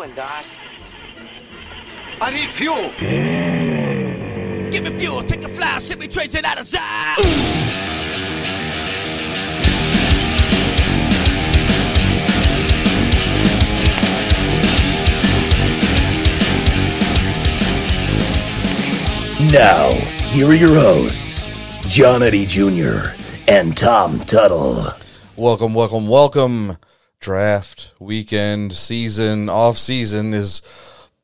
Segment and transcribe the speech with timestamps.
[0.00, 0.44] doing, Doc?
[2.22, 2.90] I need fuel.
[4.70, 7.16] Give me fuel, take a fly, send me trace it out of sight.
[19.52, 19.90] Now,
[20.32, 21.44] here are your hosts,
[21.88, 23.10] John Eddie Jr.
[23.48, 24.92] and Tom Tuttle.
[25.36, 26.76] Welcome, welcome, welcome.
[27.18, 30.62] Draft weekend season, off season is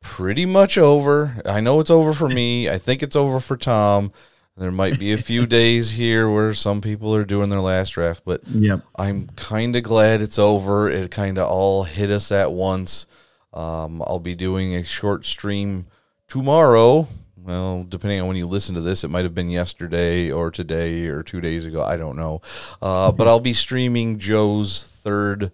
[0.00, 1.42] pretty much over.
[1.44, 2.70] I know it's over for me.
[2.70, 4.12] I think it's over for Tom.
[4.56, 8.22] There might be a few days here where some people are doing their last draft,
[8.24, 8.82] but Yep.
[8.96, 10.88] I'm kind of glad it's over.
[10.88, 13.06] It kind of all hit us at once.
[13.52, 15.86] Um, I'll be doing a short stream
[16.28, 17.08] tomorrow.
[17.36, 21.06] Well, depending on when you listen to this, it might have been yesterday or today
[21.06, 21.82] or two days ago.
[21.82, 22.40] I don't know.
[22.82, 25.52] Uh, but I'll be streaming Joe's third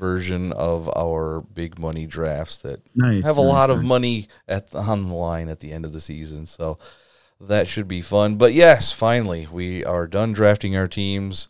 [0.00, 3.86] version of our big money drafts that Nice, have a nice, lot of nice.
[3.86, 6.46] money at the, on the line at the end of the season.
[6.46, 6.78] So
[7.40, 8.36] that should be fun.
[8.36, 11.46] But yes, finally, we are done drafting our teams.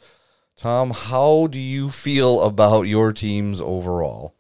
[0.57, 4.35] Tom, how do you feel about your teams overall?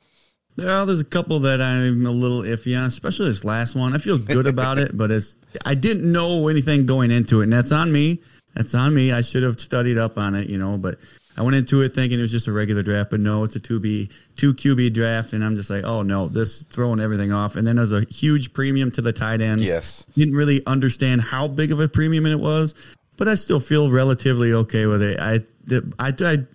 [0.56, 3.94] Well, there's a couple that I'm a little iffy on, especially this last one.
[3.94, 7.52] I feel good about it, but it's I didn't know anything going into it, and
[7.52, 8.20] that's on me.
[8.54, 9.12] That's on me.
[9.12, 10.76] I should have studied up on it, you know.
[10.76, 10.98] But
[11.40, 13.60] I went into it thinking it was just a regular draft, but no, it's a
[13.60, 17.56] two B two QB draft, and I'm just like, oh no, this throwing everything off.
[17.56, 19.62] And then there's a huge premium to the tight end.
[19.62, 20.04] Yes.
[20.14, 22.74] didn't really understand how big of a premium it was,
[23.16, 25.18] but I still feel relatively okay with it.
[25.18, 26.46] I, the, I, I,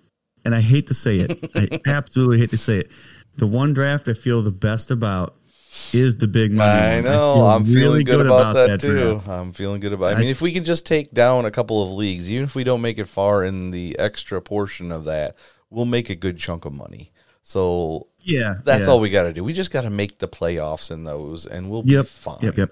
[0.45, 2.92] and I hate to say it, I absolutely hate to say it.
[3.38, 5.36] The one draft I feel the best about
[5.94, 6.72] is the big money.
[6.98, 7.36] I know.
[7.36, 9.14] feel I'm feeling really good, about, that, too.
[9.14, 9.28] draft.
[9.28, 10.14] I'm feeling good about.
[10.14, 12.56] I I- mean, if we can just take down a couple of leagues, even if
[12.56, 15.36] we don't make it far in the extra portion of that,
[15.70, 17.12] we'll make a good chunk of money.
[17.42, 18.92] So Yeah, that's yeah.
[18.92, 19.44] all we got to do.
[19.44, 22.38] We just got to make the playoffs in those, and we'll Yep, be fine.
[22.42, 22.72] yep, yep.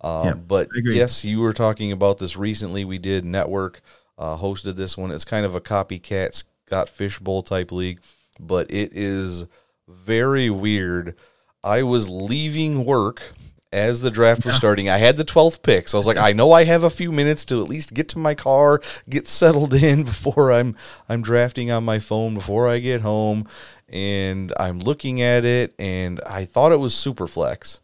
[0.00, 2.84] Um, Yep, but yes, you were talking about this recently.
[2.84, 3.80] We did network
[4.18, 5.10] uh, hosted this one.
[5.10, 8.00] It's kind of a copycat Scott Fishbowl type league,
[8.38, 9.46] but it is
[9.88, 11.14] very weird.
[11.64, 13.32] I was leaving work
[13.72, 14.88] as the draft was starting.
[14.88, 17.10] I had the 12th pick, so I was like, I know I have a few
[17.10, 20.76] minutes to at least get to my car, get settled in before I'm
[21.08, 23.48] I'm drafting on my phone before I get home.
[23.88, 27.80] And I'm looking at it, and I thought it was Superflex.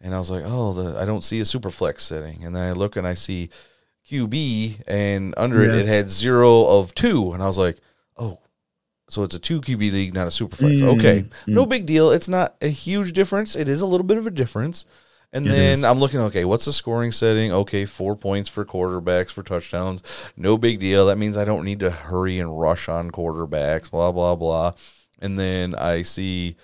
[0.00, 2.44] And I was like, oh, the, I don't see a Superflex setting.
[2.44, 3.48] And then I look and I see
[4.10, 7.32] QB, and under it, it had zero of two.
[7.32, 7.78] And I was like,
[8.18, 8.38] oh,
[9.08, 10.80] so it's a two QB league, not a super flex.
[10.80, 12.10] Mm, okay, no big deal.
[12.10, 13.54] It's not a huge difference.
[13.54, 14.84] It is a little bit of a difference.
[15.32, 15.84] And It then is.
[15.84, 17.52] I'm looking, okay, what's the scoring setting?
[17.52, 20.02] Okay, four points for quarterbacks for touchdowns.
[20.36, 21.06] No big deal.
[21.06, 24.74] That means I don't need to hurry and rush on quarterbacks, blah, blah, blah.
[25.20, 26.54] And then I see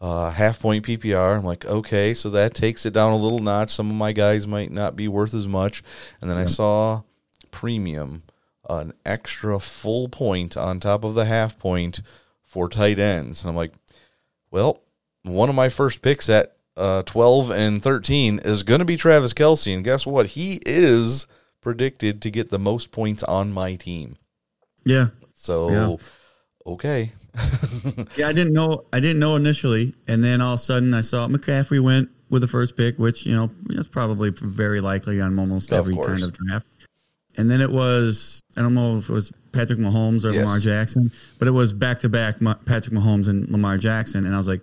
[0.00, 1.36] uh, half point PPR.
[1.36, 3.70] I'm like, okay, so that takes it down a little notch.
[3.70, 5.82] Some of my guys might not be worth as much.
[6.20, 7.02] And then I saw
[7.50, 8.22] premium,
[8.68, 12.02] an extra full point on top of the half point
[12.42, 13.42] for tight ends.
[13.42, 13.72] And I'm like,
[14.50, 14.82] well,
[15.22, 19.34] one of my first picks at uh, 12 and 13 is going to be Travis
[19.34, 19.74] Kelce.
[19.74, 20.28] And guess what?
[20.28, 21.26] He is
[21.60, 24.16] predicted to get the most points on my team.
[24.84, 26.72] Yeah, So, Yeah.
[26.72, 27.12] okay.
[28.16, 28.28] yeah.
[28.28, 28.84] I didn't know.
[28.92, 32.42] I didn't know initially, and then all of a sudden I saw McCaffrey went with
[32.42, 36.34] the first pick, which you know that's probably very likely on almost every kind of
[36.34, 36.66] draft.
[37.36, 40.44] And then it was I don't know if it was Patrick Mahomes or Yes.
[40.44, 44.38] Lamar Jackson, but it was back to back Patrick Mahomes and Lamar Jackson, and I
[44.38, 44.60] was like,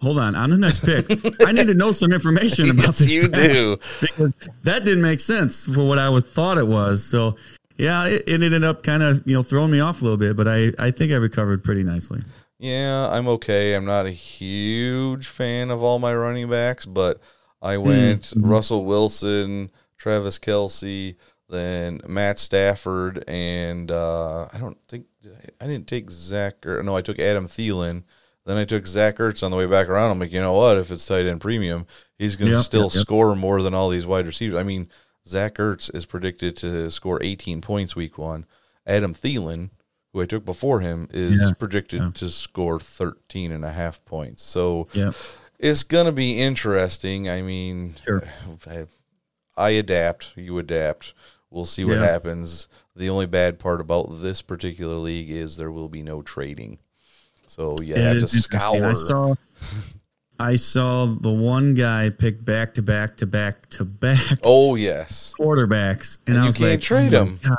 [0.00, 1.06] hold on, I'm the next pick.
[1.46, 3.12] I need to know some information about yes, this.
[3.12, 3.78] you do.
[4.00, 4.32] because
[4.64, 7.04] that didn't make sense for what I thought it was.
[7.04, 7.36] So
[7.76, 10.36] yeah, it, it ended up kind of you know throwing me off a little bit,
[10.36, 12.20] but I I think I recovered pretty nicely.
[12.58, 13.74] Yeah, I'm okay.
[13.74, 17.18] I'm not a huge fan of all my running backs, but
[17.62, 18.50] I went hmm, hmm.
[18.50, 21.16] Russell Wilson, Travis Kelce,
[21.50, 26.96] then Matt Stafford, and uh, I don't think I, I didn't take Zach or no,
[26.96, 28.04] I took Adam Thielen.
[28.46, 30.10] Then I took Zach Ertz on the way back around.
[30.10, 30.78] I'm like, you know what?
[30.78, 31.86] If it's tight end premium,
[32.18, 33.00] he's going to Yep, still yep, yep.
[33.02, 34.58] score more than all these wide receivers.
[34.58, 34.88] I mean,
[35.28, 38.46] Zach Ertz is predicted to score 18 points week one.
[38.86, 39.70] Adam Thielen,
[40.12, 42.10] who I took before him, is Yeah, projected yeah.
[42.14, 44.42] to score 13 and a half points.
[44.42, 44.88] So
[45.58, 47.28] it's going to be interesting.
[47.28, 48.22] I mean, Sure.
[48.66, 48.86] I,
[49.56, 51.12] I adapt, you adapt.
[51.50, 52.04] We'll see what Yeah.
[52.06, 52.68] happens.
[52.96, 56.78] The only bad part about this particular league is there will be no trading.
[57.46, 58.84] So yeah, to scour.
[58.84, 59.34] I saw,
[60.38, 65.34] I saw the one guy pick back to back to back to back oh yes,
[65.38, 67.56] quarterbacks, and, And I you was can't like, oh trade oh my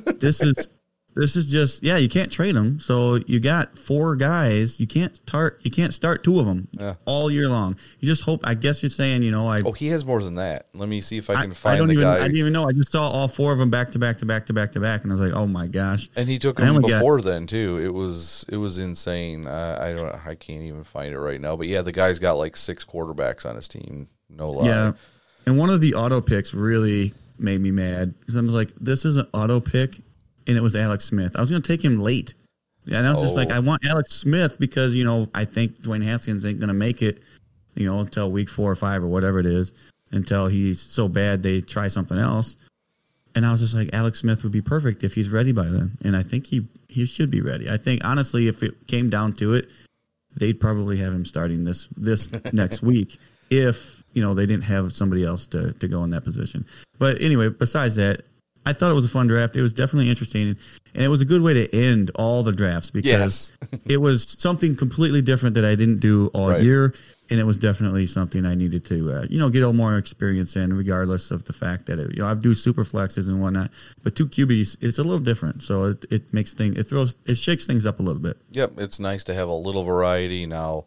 [0.00, 0.18] 'em.
[0.18, 0.68] this is
[1.20, 1.96] this is just yeah.
[1.96, 4.80] You can't trade them, so you got four guys.
[4.80, 5.60] You can't start.
[5.62, 6.94] You can't start two of them Yeah.
[7.04, 7.76] all year long.
[8.00, 8.40] You just hope.
[8.44, 9.60] I guess you're saying you know I.
[9.62, 10.66] Oh, he has more than that.
[10.74, 12.04] Let me see if I I, can I find don't the even.
[12.04, 12.16] guy.
[12.16, 12.68] I didn't even know.
[12.68, 14.80] I just saw all four of them back to back to back to back to
[14.80, 17.22] back, and I was like, "Oh my gosh!" and he took I him only got-
[17.24, 17.78] then too.
[17.82, 19.46] It was it was insane.
[19.46, 20.14] Uh, I don't.
[20.26, 21.56] I can't even find it right now.
[21.56, 24.08] But yeah, the guy's got like six quarterbacks on his team.
[24.28, 24.66] No lie.
[24.66, 24.92] Yeah,
[25.46, 29.04] and one of the auto picks really made me mad because I was like, "This
[29.04, 30.00] is an auto pick,"
[30.46, 31.36] and it was Alex Smith.
[31.36, 32.34] I was going to take him late,
[32.86, 33.36] and I was just Oh.
[33.36, 33.62] like, "I oh.
[33.62, 37.22] want Alex Smith because you know I think Dwayne Haskins ain't going to make it,
[37.74, 39.72] you know, until week four or five or whatever it is,
[40.12, 42.56] until he's so bad they try something else."
[43.34, 45.96] And I was just like, Alex Smith would be perfect if he's ready by then,
[46.02, 47.70] and I think he he should be ready.
[47.70, 49.68] I think honestly, if it came down to it,
[50.36, 53.18] they'd probably have him starting this this next week
[53.50, 56.64] if you know they didn't have somebody else to to go in that position.
[56.98, 58.22] But anyway, besides that,
[58.66, 59.56] I thought it was a fun draft.
[59.56, 60.56] It was definitely interesting,
[60.94, 63.52] and it was a good way to end all the drafts because
[63.86, 66.62] it was something completely different that I didn't do all Right.
[66.62, 66.94] year.
[67.30, 69.96] And it was definitely something I needed to, uh, you know, get a little more
[69.98, 73.40] experience in, regardless of the fact that it, you know I do super flexes and
[73.40, 73.70] whatnot.
[74.02, 77.36] But two QBs, it's a little different, so it, it makes things, it throws, it
[77.36, 78.36] shakes things up a little bit.
[78.50, 78.72] Yep.
[78.78, 80.86] It's nice to have a little variety now.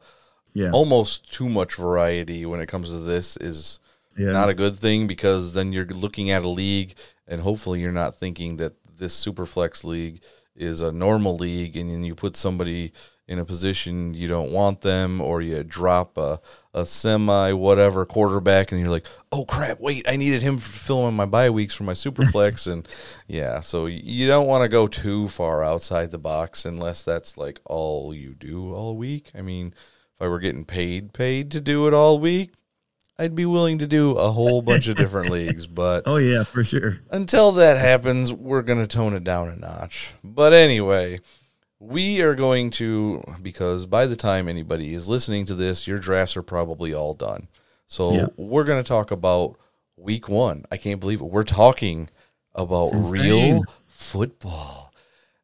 [0.53, 3.79] Yeah, Almost too much variety when it comes to this is
[4.17, 4.31] yeah.
[4.31, 6.93] not a good thing because then you're looking at a league
[7.27, 10.21] and hopefully you're not thinking that this superflex league
[10.55, 12.93] is a normal league and then you put somebody
[13.27, 16.39] in a position you don't want them or you drop a,
[16.73, 21.09] a semi whatever quarterback and you're like oh crap wait i needed him to fill
[21.09, 22.67] my bye weeks for my superflex.
[22.73, 22.87] And
[23.27, 27.59] yeah so you don't want to go too far outside the box unless that's like
[27.65, 29.31] all you do all week.
[29.33, 32.51] I mean if i were getting paid paid to do it all week
[33.23, 36.63] I'd be willing to do a whole bunch of different leagues, but Oh yeah, for
[36.63, 36.99] sure.
[37.09, 40.13] until that happens, we're going to tone it down a notch.
[40.23, 41.19] But anyway,
[41.79, 46.35] we are going to, because by the time anybody is listening to this, your drafts
[46.35, 47.47] are probably all done.
[47.87, 48.27] So Yeah.
[48.37, 49.57] we're going to talk about
[49.95, 50.65] week one.
[50.71, 51.25] I can't believe it.
[51.25, 52.09] We're talking
[52.55, 54.93] about real football.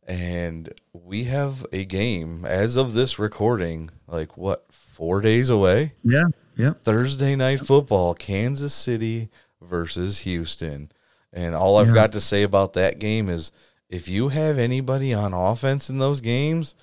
[0.08, 5.94] And we have a game as of this recording, like what, four days away?
[6.04, 6.24] Yeah,
[6.60, 6.74] yeah.
[6.84, 9.30] Thursday night football, Kansas City
[9.62, 10.92] versus Houston.
[11.34, 11.94] And all I've Yeah.
[11.94, 13.52] got to say about that game is
[13.90, 16.76] if you have anybody on offense in those games,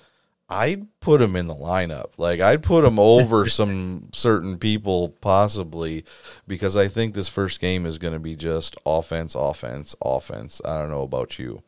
[0.49, 2.11] I'd put them in the lineup.
[2.17, 6.05] Like I'd put them over some certain people possibly
[6.47, 10.61] because I think this first game is going to be just offense, offense, offense.
[10.65, 11.63] I don't know about you.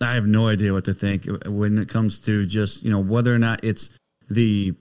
[0.00, 3.34] I have no idea what to think when it comes to just you know whether
[3.34, 3.90] or not it's
[4.30, 4.74] the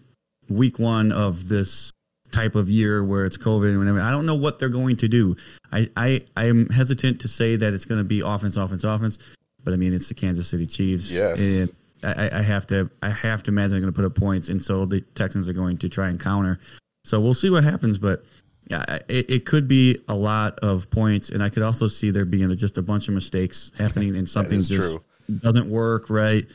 [0.50, 1.92] week one of this
[2.38, 4.00] type of year where it's COVID and whatever.
[4.00, 5.36] I don't know what they're going to do.
[5.72, 9.18] I I I'm hesitant to say that it's going to be offense, offense, offense.
[9.64, 11.12] But I mean, it's the Kansas City Chiefs.
[11.12, 11.42] Yes.
[11.42, 11.74] And
[12.04, 14.62] I, I have to I have to imagine they're going to put up points, and
[14.62, 16.60] so the Texans are going to try and counter.
[17.06, 18.24] So we'll see what happens, but.
[18.70, 22.26] Yeah, it, it could be a lot of points, and I could also see there
[22.26, 25.38] being just a bunch of mistakes happening, and something just true.
[25.40, 26.46] doesn't work right.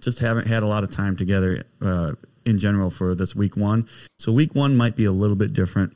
[0.00, 2.12] Just haven't had a lot of time together uh,
[2.46, 3.88] in general for this week one.
[4.18, 5.94] So week one might be a little bit different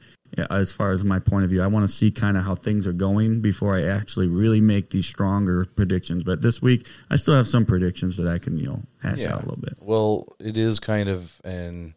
[0.51, 1.63] as far as my point of view.
[1.63, 4.91] I want to see kind of how things are going before I actually really make
[4.91, 6.25] these stronger predictions.
[6.25, 9.43] But this week, I still have some predictions that I can you know hash out
[9.43, 9.75] a little bit.
[9.81, 11.95] Well, it is kind of an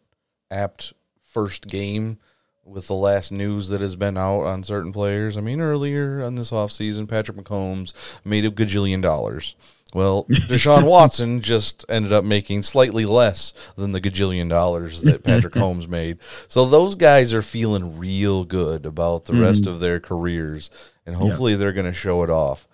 [0.50, 2.18] apt first game
[2.64, 5.36] with the last news that has been out on certain players.
[5.36, 7.92] I mean, earlier on this offseason, Patrick Mahomes
[8.24, 9.56] made a gajillion dollars.
[9.94, 15.54] Well, Deshaun Watson just ended up making slightly less than the gajillion dollars that Patrick
[15.54, 16.18] Mahomes made.
[16.48, 19.72] So those guys are feeling real good about the rest mm-hmm.
[19.72, 20.70] of their careers,
[21.04, 22.66] and hopefully they're going to show it off.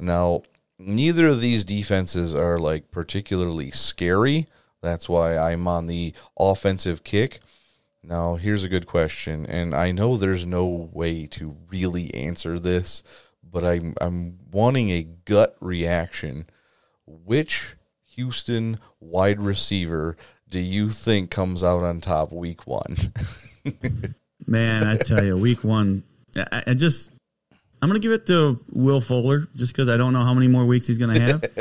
[0.00, 0.42] Now,
[0.78, 4.48] neither of these defenses are like particularly scary.
[4.82, 7.40] That's why I'm on the offensive kick.
[8.02, 13.02] Now, here's a good question, and I know there's no way to really answer this,
[13.42, 16.46] but I'm I'm wanting a gut reaction.
[17.06, 17.74] Which
[18.14, 20.16] Houston wide receiver
[20.48, 23.12] do you think comes out on top week 1?
[24.46, 26.02] Man, I tell you, week one,
[26.36, 27.10] I, I just.
[27.82, 30.64] I'm gonna give it to Will Fuller just because I don't know how many more
[30.64, 31.40] weeks he's gonna have.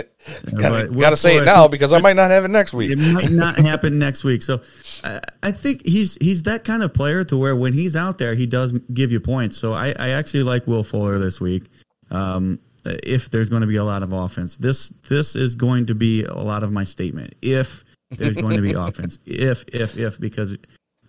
[0.55, 2.91] Gotta, But Will gotta say it now because I might not have it next week.
[2.91, 4.41] it might not happen next week.
[4.41, 4.61] So
[5.03, 8.35] I, I think he's he's that kind of player to where when he's out there,
[8.35, 9.57] he does give you points.
[9.57, 11.63] So I, I actually like Will Fuller this week.
[12.09, 15.95] Um, if there's going to be a lot of offense, this this is going to
[15.95, 17.35] be a lot of my statement.
[17.41, 20.57] If there's going to be offense, if if if because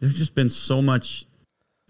[0.00, 1.26] there's just been so much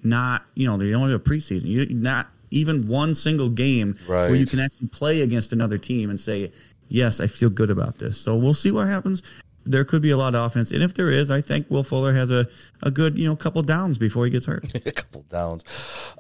[0.02, 1.64] not you know they only have a preseason.
[1.64, 4.28] You not even one single game Right.
[4.30, 6.52] where you can actually play against another team and say,
[6.88, 8.16] yes, I feel good about this.
[8.16, 9.22] So we'll see what happens.
[9.66, 12.12] There could be a lot of offense, and if there is, I think Will Fuller
[12.12, 12.47] has a,
[12.83, 14.64] a good you know couple downs before he gets hurt.
[14.87, 15.64] a couple downs.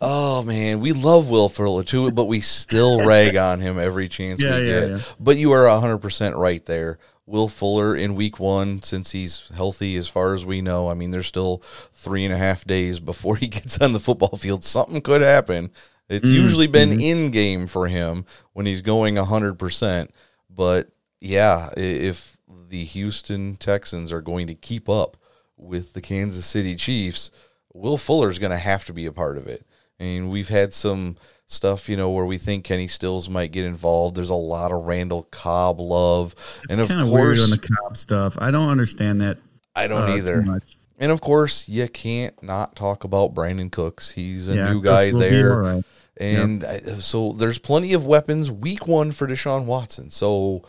[0.00, 4.40] Oh man, we love Will Fuller too, but we still rag on him every chance
[4.40, 4.88] Yeah, we yeah, get.
[4.90, 4.98] yeah.
[5.20, 6.98] But you are hundred percent right there.
[7.26, 11.10] Will Fuller in week one, since he's healthy as far as we know, I mean,
[11.10, 11.62] there's still
[11.94, 14.62] three and a half days before he gets on the football field.
[14.64, 15.70] Something could happen.
[16.08, 16.34] It's Mm-hmm.
[16.34, 20.10] usually been in game for him when he's going hundred percent.
[20.50, 22.33] But yeah, if
[22.74, 25.16] the Houston Texans are going to keep up
[25.56, 27.30] with the Kansas City Chiefs,
[27.72, 29.64] Will Fuller's going to have to be a part of it.
[30.00, 31.14] I mean, we've had some
[31.46, 34.16] stuff, you know, where we think Kenny Stills might get involved.
[34.16, 36.34] There's a lot of Randall Cobb love,
[36.68, 38.36] and of of weird course, on the cop stuff.
[38.40, 39.38] I don't understand that.
[39.76, 40.60] I don't uh, either.
[40.98, 44.10] And of course, you can't not talk about Brandin Cooks.
[44.10, 45.60] He's a Yeah, new guy there.
[45.60, 45.84] right.
[46.16, 48.50] And I, so there's plenty of weapons.
[48.50, 50.10] Week one for Deshaun Watson.
[50.10, 50.64] So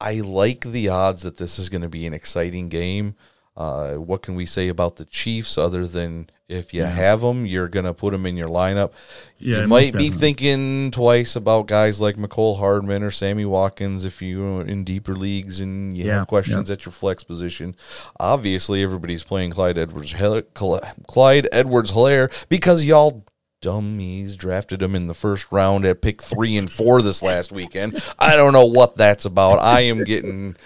[0.00, 3.14] I like the odds that this is going to be an exciting game.
[3.56, 7.66] Uh, what can we say about the Chiefs other than if you have them, you're
[7.68, 8.92] going to put them in your lineup?
[9.38, 10.10] Yeah, you might be definitely.
[10.10, 15.58] thinking twice about guys like Mecole Hardman or Sammy Watkins if you're in deeper leagues
[15.58, 17.74] and you Yeah, have questions at your flex position.
[18.20, 23.24] Obviously, everybody's playing Clyde Edwards Clyde Edwards Helaire because y'all
[23.60, 28.02] dummies drafted him in the first round at pick three and four this last weekend.
[28.18, 29.58] I don't know what that's about.
[29.58, 30.56] I am getting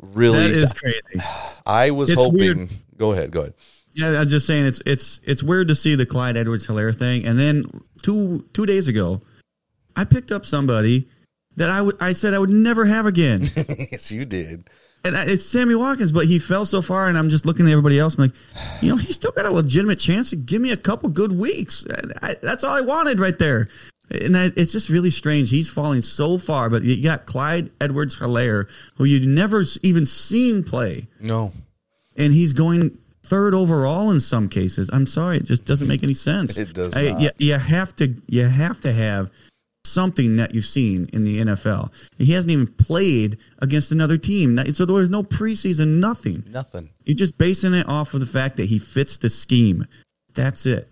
[0.00, 0.48] really.
[0.48, 1.00] That is crazy.
[1.64, 2.38] I was it's hoping.
[2.38, 2.68] weird.
[2.96, 3.30] Go ahead.
[3.30, 3.54] Go ahead.
[3.94, 7.24] Yeah, I'm just saying it's it's it's weird to see the Clyde Edwards Helaire thing,
[7.24, 7.64] and then
[8.02, 9.22] two two days ago,
[9.96, 11.08] I picked up somebody
[11.56, 14.68] that I would I said I would never have again, yes, you did.
[15.06, 17.72] And I- it's Sammy Watkins, but he fell so far, and I'm just looking at
[17.72, 18.16] everybody else.
[18.16, 18.32] I'm like,
[18.82, 21.84] you know, he's still got a legitimate chance to give me a couple good weeks.
[21.84, 23.68] And I, that's all I wanted right there.
[24.10, 25.50] And I, it's just really strange.
[25.50, 30.62] He's falling so far, but you got Clyde Edwards Helaire, who you'd never even seen
[30.62, 31.08] play.
[31.20, 31.52] No.
[32.16, 34.88] and he's going third overall in some cases.
[34.92, 36.56] I'm sorry, it just doesn't make any sense.
[36.58, 37.20] It does I, not.
[37.20, 39.30] You, you have to you have to have
[39.86, 41.90] something that you've seen in the NFL.
[42.18, 46.44] He hasn't even played against another team, so there was no preseason, nothing.
[46.48, 46.90] Nothing.
[47.04, 49.86] You're just basing it off of the fact that he fits the scheme.
[50.34, 50.88] That's it.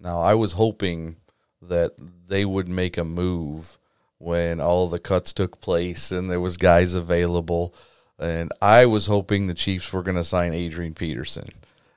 [0.00, 1.16] Now, I was hoping
[1.62, 1.92] that
[2.26, 3.78] they would make a move
[4.18, 7.74] when all the cuts took place and there was guys available,
[8.18, 11.48] and I was hoping the Chiefs were going to sign Adrian Peterson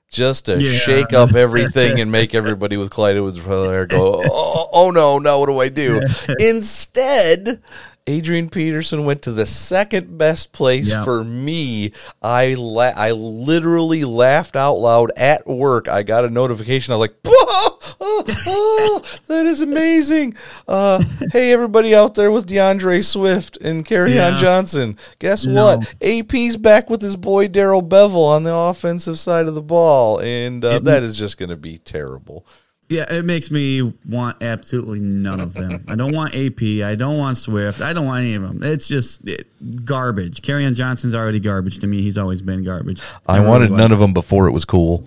[0.10, 0.72] just to Yeah.
[0.72, 5.40] shake up everything and make everybody with Clyde Edwards Helaire go, oh, oh no, now
[5.40, 6.02] what do I do?
[6.40, 7.62] Instead,
[8.10, 11.04] Adrian Peterson went to the second best place Yeah.
[11.04, 11.92] for me.
[12.22, 15.90] I la- I literally laughed out loud at work.
[15.90, 16.94] I got a notification.
[16.94, 17.67] I was like, "Oh,
[18.10, 20.36] oh, oh, that is amazing!"
[20.68, 24.38] Uh, hey, everybody out there with DeAndre Swift and Kerryon Yeah.
[24.38, 24.98] Johnson.
[25.20, 25.78] Guess No.
[25.78, 25.96] what?
[26.02, 30.64] AP's back with his boy Darrell Bevell on the offensive side of the ball, and
[30.64, 32.46] uh, that is just going to be terrible.
[32.90, 35.84] Yeah, it makes me want absolutely none of them.
[35.90, 36.62] I don't want AP.
[36.86, 37.82] I don't want Swift.
[37.82, 38.64] I don't want any of them.
[38.64, 39.46] It's just it,
[39.84, 40.42] garbage.
[40.42, 42.02] Kerryon Johnson's already garbage to me.
[42.02, 43.02] He's always been garbage.
[43.28, 45.06] I wanted none of them before it was cool.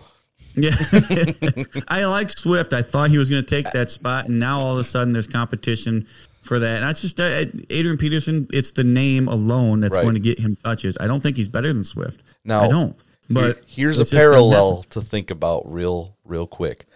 [0.63, 2.73] Yeah, I like Swift.
[2.73, 5.13] I thought he was going to take that spot, and now all of a sudden
[5.13, 6.07] there's competition
[6.43, 6.77] for that.
[6.83, 8.47] And that's just uh, Adrian Peterson.
[8.53, 10.03] It's the name alone that's Right.
[10.03, 10.97] going to get him touches.
[11.01, 12.23] I don't think he's better than Swift.
[12.45, 12.97] Now, I don't.
[13.29, 16.87] But Here- here's a it's just gonna parallel to think about real real quick.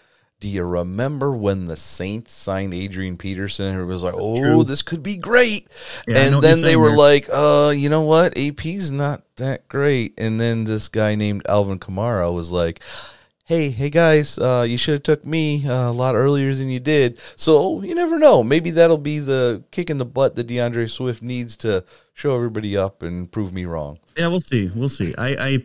[0.41, 3.67] Do you remember when the Saints signed Adrian Peterson?
[3.67, 4.65] and It was like, oh, True.
[4.65, 5.69] this could be great.
[6.07, 6.99] Yeah, and then they were there.
[6.99, 8.37] like, uh, you know what?
[8.37, 10.13] AP's not that great.
[10.19, 12.81] And then this guy named Alvin Kamara was like,
[13.45, 16.81] hey, hey guys, uh, you should have took me uh, a lot earlier than you
[16.81, 17.21] did.
[17.37, 18.43] So you never know.
[18.43, 21.85] Maybe that'll be the kick in the butt that DeAndre Swift needs to
[22.15, 23.99] show everybody up and prove me wrong.
[24.17, 24.71] Yeah, we'll see.
[24.75, 25.15] We'll see.
[25.19, 25.59] I, I,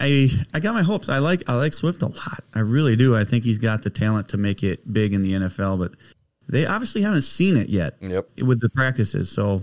[0.00, 1.08] I, I got my hopes.
[1.08, 2.44] I like, I like Swift a lot.
[2.54, 3.16] I really do.
[3.16, 5.92] I think he's got the talent to make it big in the NFL, but
[6.48, 8.28] they obviously haven't seen it yet Yep.
[8.42, 9.30] with the practices.
[9.30, 9.62] So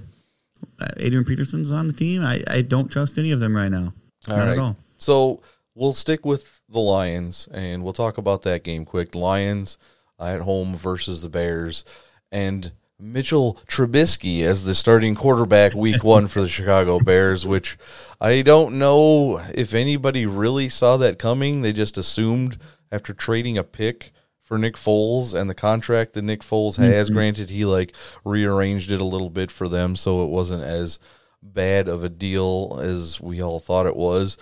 [0.80, 2.24] uh, Adrian Peterson's on the team.
[2.24, 3.94] I, I don't trust any of them right now.
[4.28, 4.50] All Not right.
[4.52, 4.76] at all.
[4.98, 5.42] So
[5.76, 9.16] we'll stick with the Lions and we'll talk about that game quick.
[9.16, 9.78] Lions
[10.20, 11.84] at home versus the Bears
[12.32, 17.78] and Mitchell Trubisky as the starting quarterback week one for the Chicago Bears, which
[18.20, 21.62] I don't know if anybody really saw that coming.
[21.62, 22.58] They just assumed
[22.92, 24.12] after trading a pick
[24.44, 27.08] for Nick Foles and the contract that Nick Foles has.
[27.08, 27.16] Mm-hmm.
[27.16, 31.00] Granted, he like rearranged it a little bit for them so it wasn't as
[31.42, 34.38] bad of a deal as we all thought it was.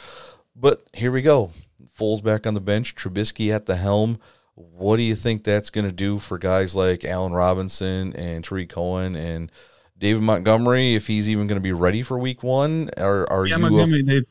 [0.55, 1.51] But here we go.
[1.99, 4.19] Foles back on the bench, Trubisky at the helm.
[4.55, 8.69] What do you think that's going to do for guys like Allen Robinson and Tarik
[8.69, 9.51] Cohen and
[9.97, 13.57] David Montgomery, if he's even going to be ready for Week One, are are Yeah,
[13.57, 14.21] you af- they,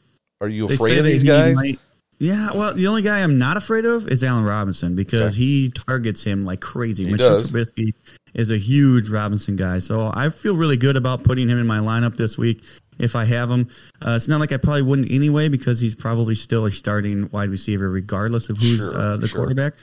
[0.40, 1.56] are you afraid of these guys?
[1.56, 1.78] might-
[2.20, 6.22] yeah, well, the only guy I'm not afraid of is Allen Robinson because he targets
[6.24, 7.04] him like crazy.
[7.04, 7.52] He Mitchell does.
[7.52, 7.92] Trubisky
[8.34, 11.78] is a huge Robinson guy, so I feel really good about putting him in my
[11.78, 12.64] lineup this week
[12.98, 13.68] if I have him.
[14.04, 17.50] Uh, it's not like I probably wouldn't anyway because he's probably still a starting wide
[17.50, 19.40] receiver regardless of who's Sure, uh, the sure.
[19.40, 19.74] quarterback.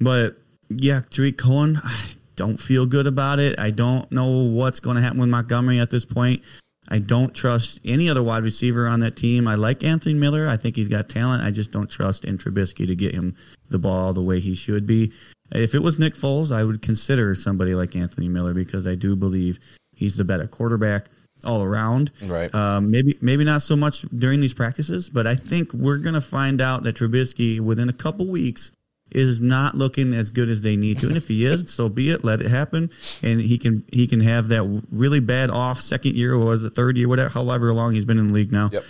[0.00, 0.36] But
[0.68, 3.58] yeah, Tarik Cohen, I don't feel good about it.
[3.58, 6.42] I don't know what's going to happen with Montgomery at this point.
[6.88, 9.48] I don't trust any other wide receiver on that team.
[9.48, 10.46] I like Anthony Miller.
[10.46, 11.42] I think he's got talent.
[11.42, 13.34] I just don't trust in Trubisky to get him
[13.70, 15.12] the ball the way he should be.
[15.52, 19.16] If it was Nick Foles, I would consider somebody like Anthony Miller because I do
[19.16, 19.58] believe
[19.96, 21.06] he's the better quarterback
[21.44, 22.10] all around.
[22.22, 22.52] Right.
[22.54, 26.20] Um, maybe maybe not so much during these practices, but I think we're going to
[26.20, 28.72] find out that Trubisky within a couple weeks
[29.12, 31.06] is not looking as good as they need to.
[31.06, 32.24] And if he is, so be it.
[32.24, 32.90] Let it happen,
[33.22, 36.70] and he can he can have that really bad off second year or was it
[36.74, 38.70] third year, whatever, however long he's been in the league now.
[38.72, 38.84] Yep.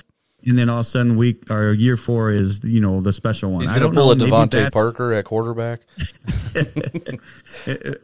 [0.48, 3.50] And then all of a sudden, week or year four is you know the special
[3.50, 3.62] one.
[3.62, 5.80] He's I going to don't pull know, a maybe DeVante Parker at quarterback.
[6.54, 7.20] it-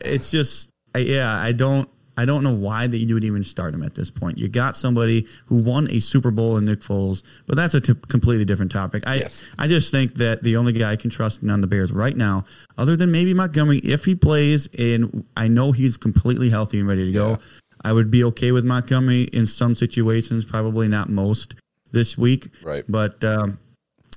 [0.01, 3.75] it's just I, yeah i don't i don't know why that you would even start
[3.75, 7.23] him at this point you got somebody who won a super bowl in nick foles
[7.47, 9.43] but that's a t- completely different topic i Yes.
[9.59, 12.17] i just think that the only guy i can trust in on the bears right
[12.17, 12.45] now
[12.79, 17.05] other than maybe montgomery if he plays and i know he's completely healthy and ready
[17.07, 17.37] to go Yeah.
[17.85, 21.55] i would be okay with montgomery in some situations probably not most
[21.93, 22.85] this week Right.
[22.89, 23.59] but um,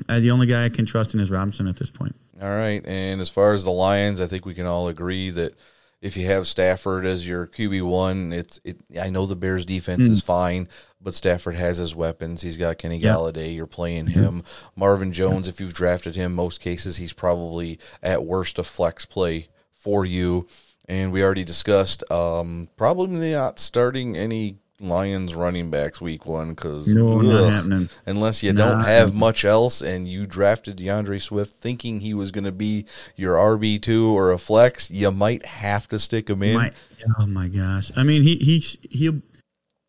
[0.09, 2.85] uh, the only guy i can trust in is robinson at this point All right.
[2.85, 5.53] And as far as the Lions, I think we can all agree that
[6.05, 8.77] if you have Stafford as your QB one, it's it.
[9.01, 10.69] I know the Bears defense is fine,
[11.01, 12.43] but Stafford has his weapons.
[12.43, 13.15] He's got Kenny Yeah.
[13.15, 13.55] Golladay.
[13.55, 14.43] You're playing him.
[14.75, 15.47] Marvin Jones.
[15.47, 20.47] If you've drafted him, most cases he's probably at worst a flex play for you.
[20.88, 26.86] And we already discussed um, probably not starting any Lions running backs week one because
[26.88, 27.89] No, not happening.
[28.05, 29.20] unless you Not don't have happening.
[29.20, 34.12] much else and you drafted DeAndre Swift thinking he was going to be your RB2
[34.12, 36.56] or a flex, you might have to stick him in.
[36.56, 36.71] My,
[37.19, 37.89] oh my gosh!
[37.95, 39.08] I mean, he he he.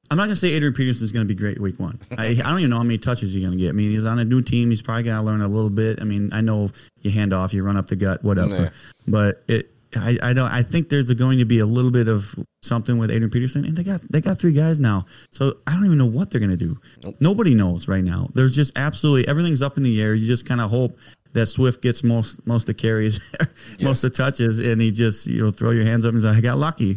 [0.09, 1.99] I'm not gonna say Adrian Peterson is gonna be great week one.
[2.17, 3.71] I, I don't even know how many touches he's gonna get.
[3.71, 4.71] I mean, he's on a new team.
[4.71, 5.99] He's probably gonna learn a little bit.
[6.01, 6.71] I mean, I know
[7.03, 8.55] you hand off, you run up the gut, whatever.
[8.57, 8.71] Yeah.
[9.09, 10.51] But it, I, I don't.
[10.51, 13.77] I think there's going to be a little bit of something with Adrian Peterson, and
[13.77, 15.07] they got they got three guys now.
[15.31, 16.79] So I don't even know what they're gonna do.
[17.21, 18.29] Nobody knows right now.
[18.35, 20.15] There's just absolutely everything's up in the air.
[20.15, 20.99] You just kind of hope
[21.33, 23.21] that Swift gets most most of the carries,
[23.81, 26.29] most of the touches, and he just you know throw your hands up and say,
[26.29, 26.97] "I got lucky."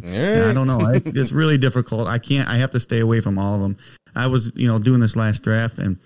[0.50, 0.80] I don't know.
[0.80, 2.08] I, it's really difficult.
[2.08, 2.48] I can't.
[2.48, 3.76] I have to stay away from all of them.
[4.16, 5.98] I was you know doing this last draft, and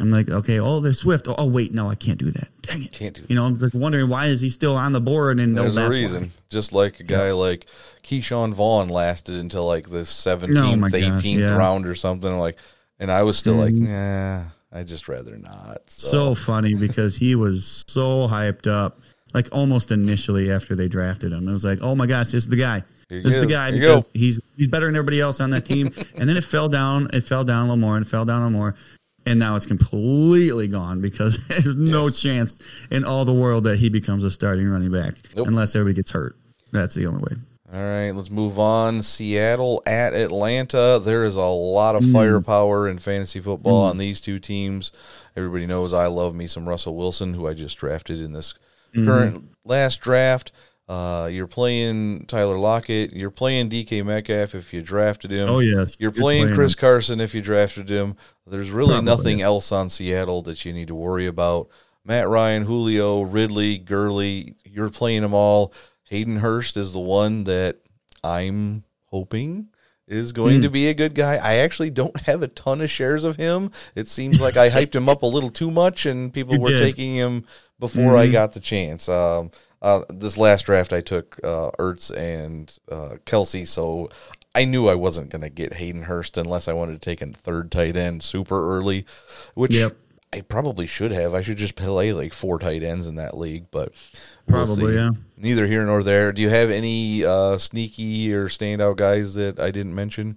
[0.00, 1.28] I'm like, okay, oh, there's Swift.
[1.28, 2.48] Oh, oh, wait, no, I can't do that.
[2.62, 2.92] Dang it.
[2.92, 5.40] Can't do You know, I'm just wondering why is he still on the board?
[5.40, 6.22] And no, There's a reason.
[6.24, 6.30] why.
[6.48, 7.66] Just like a guy like
[8.02, 10.56] Ke'Shawn Vaughn lasted until like the 17th,
[10.94, 11.56] Oh 18th yeah.
[11.56, 12.38] round or something.
[12.38, 12.56] Like,
[12.98, 15.78] and I was still like, nah, I just rather not.
[15.90, 19.00] So funny because he was so hyped up,
[19.34, 21.48] like almost initially after they drafted him.
[21.48, 22.82] It was like, oh my gosh, this is the guy.
[23.08, 24.08] Here This is the guy because go.
[24.12, 25.86] he's he's better than everybody else on that team.
[26.16, 27.08] and then it fell down.
[27.14, 28.74] It fell down a little more and it fell down a little more.
[29.28, 32.20] And now it's completely gone because there's no Yes.
[32.20, 32.56] chance
[32.90, 35.48] in all the world that he becomes a starting running back Nope.
[35.48, 36.36] unless everybody gets hurt.
[36.72, 37.36] That's the only way.
[37.72, 39.02] All right, let's move on.
[39.02, 40.98] Seattle at Atlanta.
[41.04, 44.90] There is a lot of firepower in fantasy football on these two teams.
[45.36, 48.54] Everybody knows I love me some Russell Wilson, who I just drafted in this
[48.94, 49.06] Mm-hmm.
[49.06, 50.50] current last draft.
[50.88, 53.12] Uh, you're playing Tyler Lockett.
[53.12, 55.48] You're playing DK Metcalf if you drafted him.
[55.48, 55.96] Oh, yes.
[55.98, 56.74] You're You're playing, playing Chris.
[56.74, 58.16] Carson if you drafted him.
[58.46, 59.04] There's really Probably.
[59.04, 61.68] nothing else on Seattle that you need to worry about.
[62.06, 65.74] Matt Ryan, Julio, Ridley, Gurley, you're playing them all.
[66.04, 67.80] Hayden Hurst is the one that
[68.24, 69.68] I'm hoping
[70.06, 70.62] is going Hmm.
[70.62, 71.34] to be a good guy.
[71.36, 73.70] I actually don't have a ton of shares of him.
[73.94, 76.70] It seems like I hyped him up a little too much, and people You were
[76.70, 76.80] did.
[76.80, 77.44] taking him
[77.78, 78.32] before I Mhm.
[78.32, 79.06] got the chance.
[79.10, 79.50] Um,
[79.82, 84.08] uh, this last draft, I took uh, Ertz and uh, Kelce, so
[84.54, 87.26] I knew I wasn't going to get Hayden Hurst unless I wanted to take a
[87.26, 89.04] third tight end super early,
[89.54, 89.96] which Yep.
[90.32, 91.34] I probably should have.
[91.34, 93.94] I should just play like four tight ends in that league, but
[94.46, 94.98] we'll Probably, see.
[94.98, 95.10] yeah.
[95.38, 96.32] Neither here nor there.
[96.32, 100.36] Do you have any uh, sneaky or standout guys that I didn't mention?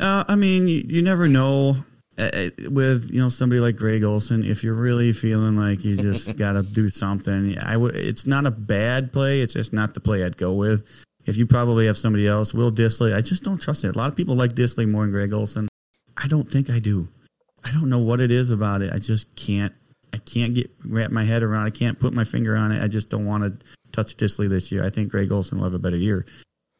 [0.00, 1.76] Uh, I mean, you, you never know
[2.18, 4.44] uh, with you know somebody like Greg Olsen.
[4.44, 7.94] If you're really feeling like you just got to do something, I would.
[7.94, 9.40] It's not a bad play.
[9.40, 10.84] It's just not the play I'd go with.
[11.26, 13.14] If you probably have somebody else, Will Dissly.
[13.14, 13.94] I just don't trust it.
[13.94, 15.68] A lot of people like Dissly more than Greg Olsen.
[16.16, 17.06] I don't think I do.
[17.64, 18.92] I don't know what it is about it.
[18.92, 19.72] I just can't.
[20.12, 21.66] I can't get wrap my head around.
[21.66, 22.82] I can't put my finger on it.
[22.82, 24.84] I just don't want to touch Dissly this year.
[24.84, 26.26] I think Greg Olsen will have a better year.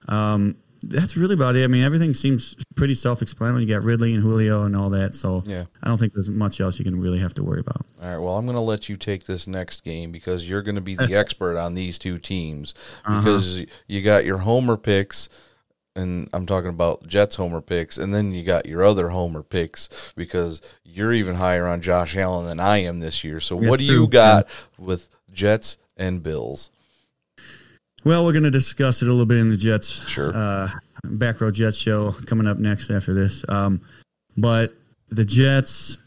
[0.09, 1.64] Um, that's really about it.
[1.64, 3.64] I mean, everything seems pretty self-explanatory.
[3.64, 5.64] You got Ridley and Julio and all that, so Yeah.
[5.83, 7.85] I don't think there's much else you can really have to worry about.
[8.03, 8.19] All right.
[8.19, 10.95] Well, I'm going to let you take this next game because you're going to be
[10.95, 13.19] the expert on these two teams Uh-huh.
[13.21, 15.29] because you got your homer picks,
[15.97, 20.12] and I'm talking about Jets homer picks, and then you got your other homer picks
[20.17, 23.41] because you're even higher on Josh Allen than I am this year.
[23.41, 24.03] So, what do true.
[24.03, 24.47] you got
[24.79, 26.71] with Jets and Bills?
[28.05, 30.31] Well, we're going to discuss it a little bit in the Jets, Sure.
[30.35, 30.71] uh,
[31.05, 33.45] back row Jets show coming up next after this.
[33.49, 33.81] Um,
[34.37, 34.75] but
[35.11, 35.99] the Jets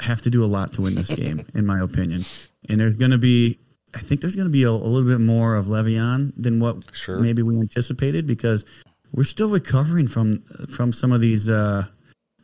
[0.00, 2.24] have to do a lot to win this game, in my opinion.
[2.68, 3.58] And there's going to be,
[3.94, 6.78] I think there's going to be a, a little bit more of Le'Veon than what
[6.92, 7.18] Sure.
[7.20, 8.64] maybe we anticipated because
[9.12, 10.42] we're still recovering from
[10.74, 11.86] from some of these uh,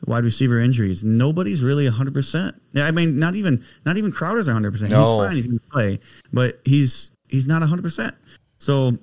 [0.07, 1.03] wide receiver injuries.
[1.03, 2.15] Nobody's really 100.
[2.15, 4.71] percent I mean, not even not even Crowder's 100.
[4.71, 5.35] percent He's fine.
[5.35, 5.99] He's going to play,
[6.33, 7.83] but he's he's not 100.
[7.83, 8.15] percent
[8.61, 8.97] So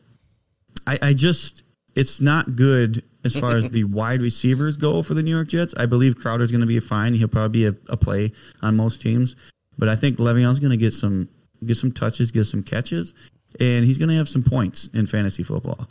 [0.86, 1.63] I, I just
[1.96, 5.74] it's not good as far as the wide receivers go for the New York Jets.
[5.76, 7.13] I believe Crowder's going to be fine.
[7.13, 9.36] He'll probably be a, a play on most teams,
[9.78, 11.28] but I think Le'Veon's going to get some
[11.65, 13.15] get some touches, get some catches,
[13.60, 15.89] and he's going to have some points in fantasy football.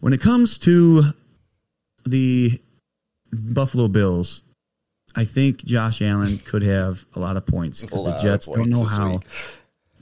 [0.00, 1.12] When it comes to
[2.06, 2.58] the
[3.32, 4.44] Buffalo Bills,
[5.14, 8.84] I think Josh Allen could have a lot of points because the Jets don't know
[8.84, 9.20] how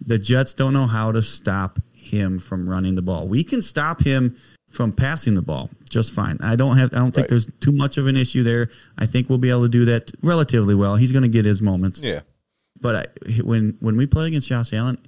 [0.06, 3.28] the Jets don't know how to stop him from running the ball.
[3.28, 4.36] We can stop him
[4.70, 6.36] from passing the ball just fine.
[6.40, 7.30] I don't have I don't think Right.
[7.30, 8.68] there's too much of an issue there.
[8.98, 10.96] I think we'll be able to do that relatively well.
[10.96, 12.00] He's going to get his moments.
[12.00, 12.20] Yeah.
[12.80, 14.98] But I, when when we play against Josh Allen,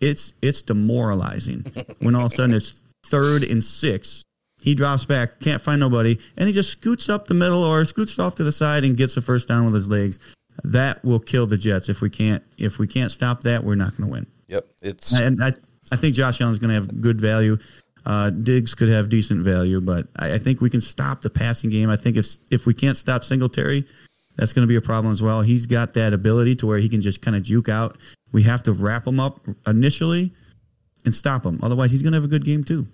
[0.00, 1.64] it's it's demoralizing.
[2.00, 4.22] when all of a sudden it's third and six,
[4.62, 8.18] he drops back, can't find nobody, and he just scoots up the middle or scoots
[8.18, 10.18] off to the side and gets a first down with his legs.
[10.64, 13.62] That will kill the Jets if we can't if we can't stop that.
[13.62, 14.26] We're not going to win.
[14.48, 14.66] Yep.
[14.82, 15.52] It's And I,
[15.92, 17.58] I think Josh Allen's going to have good value.
[18.06, 21.68] Uh, Diggs could have decent value, but I, I think we can stop the passing
[21.70, 21.90] game.
[21.90, 23.84] I think if if we can't stop Singletary,
[24.36, 25.42] that's going to be a problem as well.
[25.42, 27.98] He's got that ability to where he can just kind of juke out.
[28.32, 30.32] We have to wrap him up initially
[31.04, 31.58] and stop him.
[31.62, 32.86] Otherwise, he's going to have a good game too.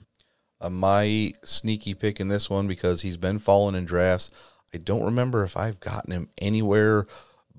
[0.61, 4.31] uh, my sneaky pick in this one because he's been falling in drafts.
[4.73, 7.07] I don't remember if I've gotten him anywhere,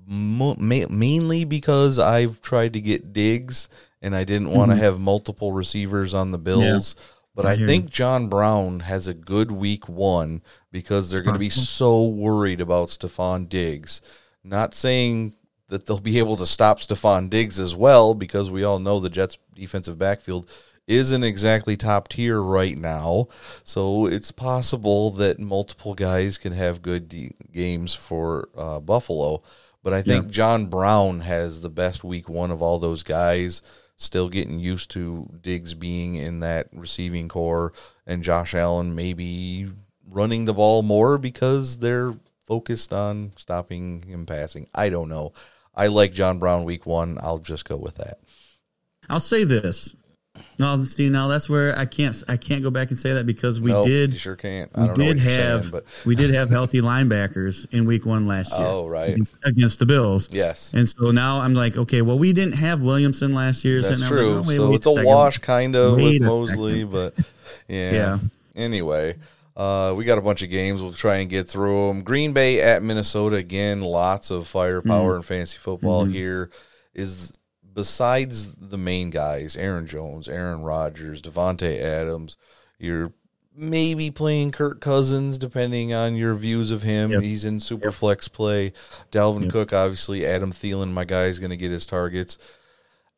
[0.06, 3.68] mo- ma- mainly because I've tried to get Diggs
[4.00, 6.94] and I didn't want to have multiple receivers on the Bills.
[7.34, 10.42] But I I, think John Brown has a good week one
[10.72, 14.00] because they're going to be so worried about Stefon Diggs.
[14.42, 15.34] Not saying
[15.68, 19.10] that they'll be able to stop Stefon Diggs as well because we all know the
[19.10, 20.48] Jets defensive backfield
[20.86, 23.28] isn't exactly top tier right now.
[23.64, 29.42] So it's possible that multiple guys can have good de- games for uh, Buffalo.
[29.86, 33.62] But I think John Brown has the best week one of all those guys.
[33.96, 37.72] Still getting used to Diggs being in that receiving core
[38.04, 39.70] and Josh Allen maybe
[40.10, 44.66] running the ball more because they're focused on stopping him passing.
[44.74, 45.32] I don't know.
[45.72, 47.16] I like John Brown week one.
[47.22, 48.18] I'll just go with that.
[49.08, 49.94] I'll say this.
[50.58, 53.60] No, see now that's where I can't I can't go back and say that because
[53.60, 54.70] we Nope, did You sure can't.
[54.74, 58.52] I we did have saying, but we did have healthy linebackers in week one last
[58.52, 58.66] year.
[58.66, 59.10] Oh, right.
[59.10, 60.28] against, against the Bills.
[60.32, 63.80] yes, And so now I'm like, okay, well, we didn't have Williamson last year.
[63.82, 64.36] that's so true.
[64.36, 65.04] like, oh, wait, so wait it's a second.
[65.04, 67.14] wash kind of Wait with Mosley, but
[67.68, 67.92] yeah.
[67.92, 68.18] Yeah.
[68.54, 69.16] Anyway,
[69.56, 70.80] uh, we got a bunch of games.
[70.82, 72.02] We'll try and get through them.
[72.02, 73.80] Green Bay at Minnesota again.
[73.82, 75.16] Lots of firepower Mm.
[75.16, 76.12] in fantasy football Mm-hmm.
[76.14, 76.50] here.
[76.94, 77.32] Is
[77.76, 82.36] besides the main guys, Aaron Jones, Aaron Rodgers, Davante Adams.
[82.78, 83.12] You're
[83.54, 87.12] maybe playing Kirk Cousins, depending on your views of him.
[87.12, 87.22] Yep.
[87.22, 88.72] He's in super flex play.
[89.12, 89.52] Dalvin Yep.
[89.52, 90.26] Cook, obviously.
[90.26, 92.38] Adam Thielen, my guy, is going to get his targets.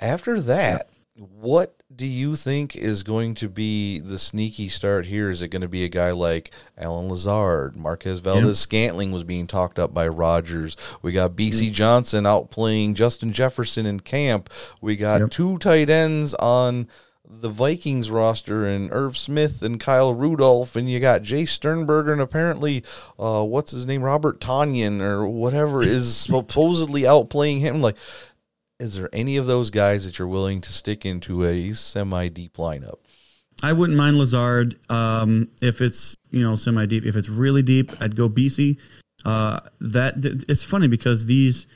[0.01, 5.31] After that, what do you think is going to be the sneaky start here?
[5.31, 7.77] Is it going to be a guy like Allen Lazard?
[7.77, 10.77] Marquez Valdes Scantling was being talked up by Rodgers.
[11.03, 14.49] We got Bisi Johnson out playing Justin Jefferson in camp.
[14.81, 15.31] We got Yep.
[15.31, 16.87] two tight ends on
[17.31, 22.23] the Vikings roster and Irv Smith and Kyle Rudolph, and you got Jace Sternberger and
[22.23, 22.83] apparently,
[23.19, 27.83] uh, what's his name, Robert Tonyan or whatever is supposedly outplaying him.
[27.83, 27.97] Like,
[28.81, 32.55] is there any of those guys that you're willing to stick into a semi deep
[32.57, 32.99] lineup?
[33.63, 37.05] I wouldn't mind Lazard um, if it's you know semi deep.
[37.05, 38.79] If it's really deep, I'd go Bisi.
[39.25, 41.67] Uh, that th- it's funny because these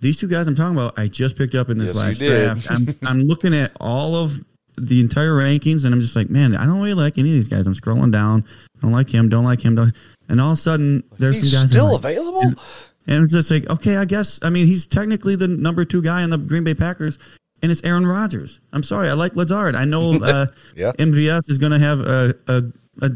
[0.00, 2.70] these two guys I'm talking about, I just picked up in this Yes, last draft.
[2.70, 4.36] I'm I'm looking at all of
[4.76, 7.48] the entire rankings, and I'm just like, man, I don't really like any of these
[7.48, 7.66] guys.
[7.66, 8.44] I'm scrolling down,
[8.76, 9.94] I don't like him, don't like him, don't,
[10.28, 12.40] and all of a sudden there's He's some guys still like- available?
[12.42, 12.58] and
[13.06, 14.40] it's just like, okay, I guess.
[14.42, 17.18] I mean, he's technically the number two guy in the Green Bay Packers,
[17.62, 18.60] and it's Aaron Rodgers.
[18.72, 19.74] I'm sorry, I like Lazard.
[19.74, 20.92] I know uh, Yeah.
[20.98, 22.62] MVS is going to have a, a
[23.02, 23.10] a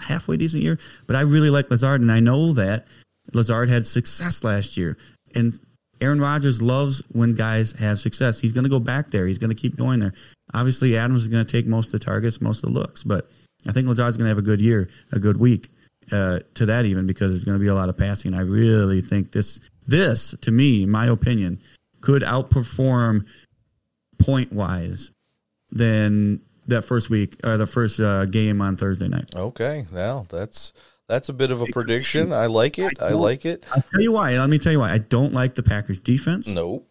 [0.00, 2.86] halfway decent year, but I really like Lazard, and I know that
[3.34, 4.96] Lazard had success last year,
[5.34, 5.58] and
[6.00, 8.40] Aaron Rodgers loves when guys have success.
[8.40, 9.26] He's going to go back there.
[9.26, 10.14] He's going to keep going there.
[10.54, 13.28] Obviously, Adams is going to take most of the targets, most of the looks, but
[13.66, 15.68] I think Lazard's going to have a good year, a good week.
[16.12, 18.34] Uh, to that even because there's going to be a lot of passing.
[18.34, 21.60] I really think this this to me, my opinion,
[22.00, 23.26] could outperform
[24.18, 25.10] point wise
[25.70, 29.30] than that first week or the first uh, game on Thursday night.
[29.34, 30.72] Okay, well, that's
[31.08, 32.32] that's a bit of a prediction.
[32.32, 33.00] I like it.
[33.00, 33.64] I like it.
[33.74, 34.38] I'll tell you why.
[34.38, 34.92] Let me tell you why.
[34.92, 36.46] I don't like the Packers defense.
[36.46, 36.84] No.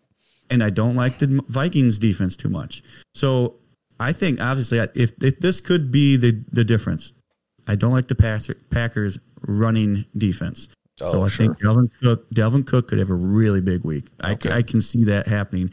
[0.49, 2.81] And I don't like the Vikings defense too much.
[3.13, 3.55] So
[3.99, 7.13] I think obviously if, if this could be the the difference,
[7.67, 8.15] I don't like the
[8.69, 10.69] Packers running defense.
[11.01, 11.45] Oh, so I sure.
[11.45, 14.09] think Dalvin Cook, Dalvin Cook could have a really big week.
[14.23, 14.49] Okay.
[14.49, 15.71] I, I can see that happening.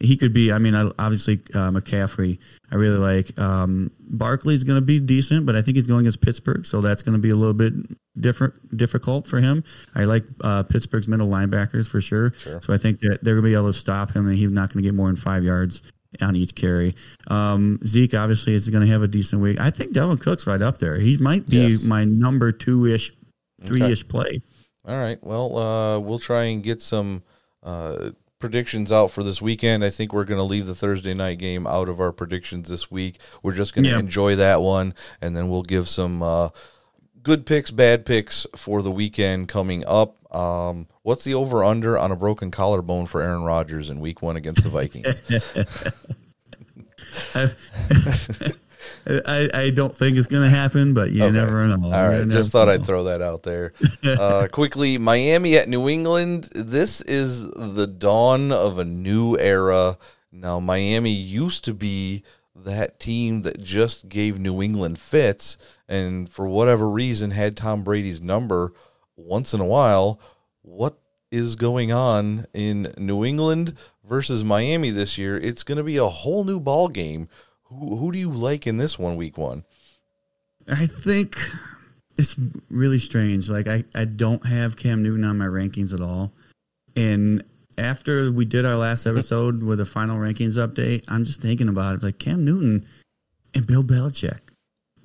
[0.00, 0.50] He could be.
[0.50, 2.38] I mean, obviously uh, McCaffrey.
[2.70, 3.38] I really like.
[3.38, 7.02] Um, Barkley's going to be decent, but I think he's going against Pittsburgh, so that's
[7.02, 7.74] going to be a little bit
[8.18, 9.62] different, difficult for him.
[9.94, 12.32] I like uh, Pittsburgh's middle linebackers for sure.
[12.38, 12.60] sure.
[12.62, 14.72] So I think that they're going to be able to stop him, and he's not
[14.72, 15.82] going to get more than five yards
[16.20, 16.94] on each carry.
[17.28, 19.60] Um, Zeke obviously is going to have a decent week.
[19.60, 20.96] I think Dalvin Cook's right up there.
[20.96, 21.84] He might be yes.
[21.84, 23.12] my number two ish,
[23.62, 24.08] three ish okay.
[24.08, 24.42] play.
[24.84, 25.18] All right.
[25.22, 27.22] Well, uh, we'll try and get some
[27.62, 29.84] uh, predictions out for this weekend.
[29.84, 32.90] I think we're going to leave the Thursday night game out of our predictions this
[32.90, 33.18] week.
[33.42, 34.00] We're just going to yeah.
[34.00, 36.48] enjoy that one, and then we'll give some uh,
[37.22, 40.16] good picks, bad picks for the weekend coming up.
[40.34, 44.36] Um, what's the over under on a broken collarbone for Aaron Rodgers in Week One
[44.36, 45.22] against the Vikings?
[49.06, 51.32] I, I don't think it's going to happen, but you okay.
[51.32, 51.92] never know.
[51.92, 52.74] All right, just thought know.
[52.74, 53.72] I'd throw that out there.
[54.04, 56.48] Uh, quickly, Miami at New England.
[56.54, 59.96] This is the dawn of a new era.
[60.32, 62.24] Now, Miami used to be
[62.54, 65.56] that team that just gave New England fits,
[65.88, 68.72] and for whatever reason had Tom Brady's number
[69.16, 70.20] once in a while.
[70.62, 70.98] What
[71.30, 75.36] is going on in New England versus Miami this year?
[75.38, 77.28] It's going to be a whole new ball game
[77.64, 79.64] who, who do you like in this one, week one?
[80.68, 81.36] I think
[82.18, 82.36] it's
[82.70, 83.48] really strange.
[83.48, 86.32] Like I, I don't have Cam Newton on my rankings at all.
[86.94, 87.42] And
[87.78, 91.96] after we did our last episode with the final rankings update, I'm just thinking about
[91.96, 92.02] it.
[92.02, 92.86] Like Cam Newton
[93.54, 94.40] and Bill Belichick.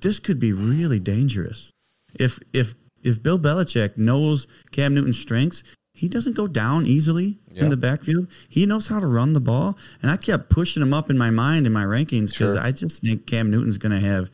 [0.00, 1.72] This could be really dangerous.
[2.14, 7.64] If if if Bill Belichick knows Cam Newton's strengths, he doesn't go down easily yeah.
[7.64, 8.28] in the backfield.
[8.48, 11.30] He knows how to run the ball, and I kept pushing him up in my
[11.30, 12.58] mind in my rankings because sure.
[12.60, 14.30] I just think Cam Newton's going to have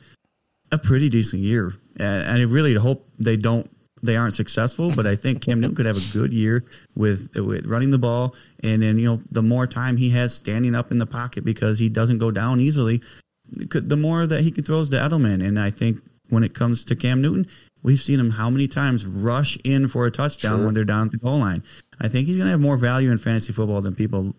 [0.72, 3.70] a pretty decent year, and, and I really hope they don't
[4.04, 4.92] they aren't successful.
[4.94, 6.64] But I think Cam Newton could have a good year
[6.94, 10.74] with with running the ball, and then you know the more time he has standing
[10.74, 13.02] up in the pocket because he doesn't go down easily,
[13.50, 15.98] the more that he can throws to Edelman, and I think
[16.30, 17.46] when it comes to Cam Newton,
[17.84, 20.64] We've seen him how many times rush in for a touchdown sure.
[20.64, 21.62] when they're down at the goal line.
[22.00, 24.34] I think he's going to have more value in fantasy football than people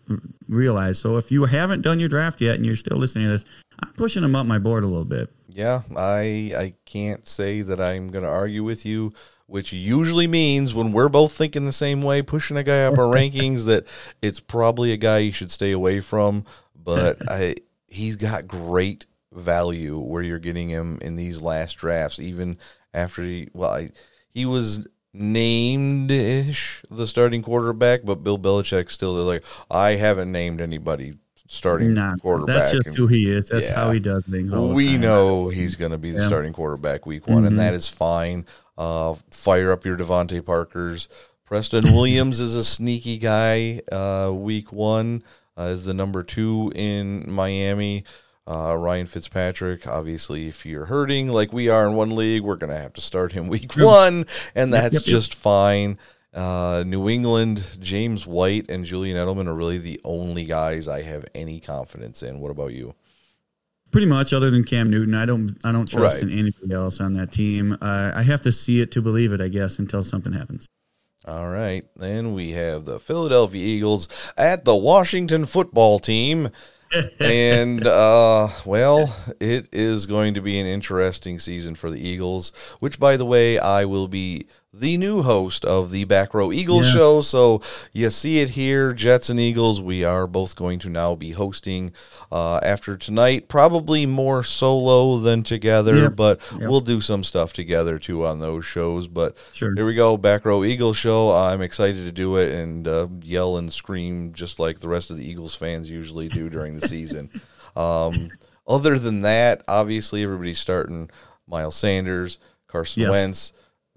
[0.49, 0.97] realize.
[0.97, 3.45] So if you haven't done your draft yet and you're still listening to this,
[3.79, 5.29] I'm pushing him up my board a little bit.
[5.47, 9.13] Yeah, I I can't say that I'm going to argue with you,
[9.47, 13.05] which usually means when we're both thinking the same way, pushing a guy up our
[13.05, 13.85] rankings that
[14.21, 16.45] it's probably a guy you should stay away from.
[16.75, 17.55] But I
[17.87, 22.57] he's got great value where you're getting him in these last drafts, even
[22.93, 23.91] after he well I,
[24.29, 30.59] he was named ish the starting quarterback, but Bill Belichick still like I haven't named
[30.59, 31.15] anybody
[31.47, 32.55] starting nah, quarterback.
[32.55, 33.49] That's just and, who he is.
[33.49, 34.53] That's yeah, how he does things.
[34.53, 36.27] we know he's going to be the yeah.
[36.27, 37.47] starting quarterback week one, mm-hmm.
[37.47, 38.45] and that is fine.
[38.77, 41.09] Uh, fire up your DeVante Parkers.
[41.45, 43.81] Preston Williams is a sneaky guy.
[43.91, 45.23] Uh, week one
[45.57, 48.03] uh, is the number two in Miami.
[48.47, 52.69] Uh, Ryan Fitzpatrick, obviously, if you're hurting like we are in one league, we're going
[52.69, 55.97] to have to start him week one, and that's yep, yep, just fine.
[56.35, 61.23] Uh, New England, James White and Julian Edelman are really the only guys I have
[61.33, 62.39] any confidence in.
[62.39, 62.93] What about you?
[63.91, 66.23] Pretty much, other than Cam Newton, I don't I don't trust right.
[66.23, 67.77] in anybody else on that team.
[67.81, 70.67] Uh, I have to see it to believe it, I guess, until something happens.
[71.25, 76.49] All right, then we have the Philadelphia Eagles at the Washington Football Team
[77.19, 82.51] and uh, well, it is going to be an interesting season for the Eagles.
[82.79, 84.47] Which, by the way, I will be
[84.79, 86.93] the new host of the Back Row Eagles yeah.
[86.93, 87.21] show.
[87.21, 87.61] So
[87.93, 89.81] you see it here, Jets and Eagles.
[89.81, 91.93] We are both going to now be hosting
[92.31, 98.25] uh, after tonight, probably more solo than together, but we'll do some stuff together too
[98.25, 99.07] on those shows.
[99.07, 99.73] But sure.
[99.73, 101.31] here we go, Back Row Eagles show.
[101.33, 105.17] I'm excited to do it and uh, yell and scream just like the rest of
[105.17, 107.29] the Eagles fans usually do during the season.
[107.75, 108.29] Um,
[108.65, 111.09] other than that, obviously everybody's starting
[111.45, 113.11] Miles Sanders, Carson Yes.
[113.11, 113.53] Wentz,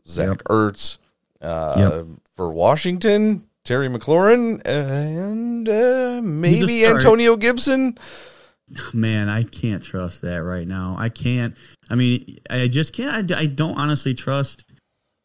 [0.08, 0.38] Zach Yep.
[0.44, 0.98] Ertz.
[1.40, 2.06] Uh, Yep.
[2.34, 6.86] For Washington, Terry McLaurin and uh, maybe.
[6.86, 7.98] Antonio Gibson.
[8.92, 10.94] Man, I can't trust that right now.
[10.98, 11.56] I can't.
[11.90, 13.32] I mean, I just can't.
[13.32, 14.64] I, I don't honestly trust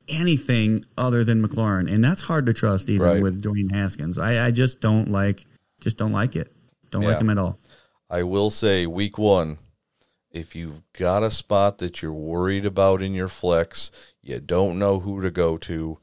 [0.07, 3.21] anything other than McLaurin, and that's hard to trust even Right.
[3.23, 4.17] with Dwayne Haskins.
[4.17, 5.45] I, I just don't like,
[5.81, 6.51] just don't like it.
[6.89, 7.57] Don't like him at all.
[8.09, 9.57] I will say, week one,
[10.31, 13.89] if you've got a spot that you're worried about in your flex,
[14.23, 15.99] you don't know who to go to,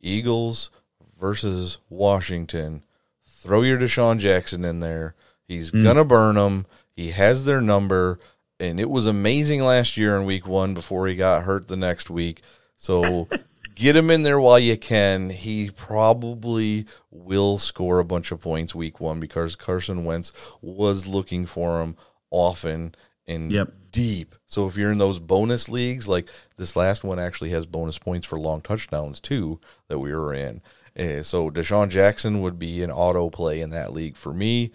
[0.00, 0.70] Eagles
[1.18, 2.84] versus Washington,
[3.26, 5.14] throw your DeSean Jackson in there.
[5.48, 5.82] He's hmm.
[5.82, 6.66] going to burn them.
[6.94, 8.20] He has their number.
[8.60, 12.08] And it was amazing last year in week one before he got hurt the next
[12.08, 12.42] week.
[12.76, 13.28] So
[13.74, 15.30] get him in there while you can.
[15.30, 21.46] He probably will score a bunch of points week one because Carson Wentz was looking
[21.46, 21.96] for him
[22.30, 22.94] often
[23.26, 23.72] and Yep.
[23.92, 24.34] deep.
[24.46, 28.26] So if you're in those bonus leagues, like this last one actually has bonus points
[28.26, 30.60] for long touchdowns too that we were in.
[30.98, 34.70] Uh, so DeSean Jackson would be an auto play in that league for me.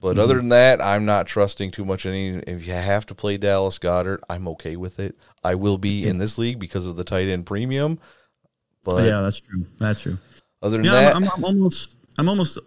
[0.00, 2.30] But other than that, I'm not trusting too much any.
[2.30, 5.14] If you have to play Dallas Goedert, I'm okay with it.
[5.44, 7.98] I will be in this league because of the tight end premium.
[8.82, 9.66] But yeah, that's true.
[9.78, 10.18] That's true.
[10.62, 12.58] other than Yeah, that, I'm, I'm, I'm almost, I'm almost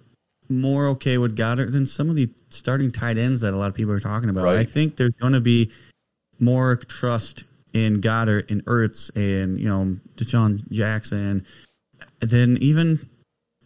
[0.59, 3.75] more okay with Goedert than some of the starting tight ends that a lot of
[3.75, 4.45] people are talking about.
[4.45, 4.57] Right.
[4.57, 5.71] I think there's going to be
[6.39, 11.45] more trust in Goedert and Ertz and you know DeSean Jackson
[12.19, 12.99] than even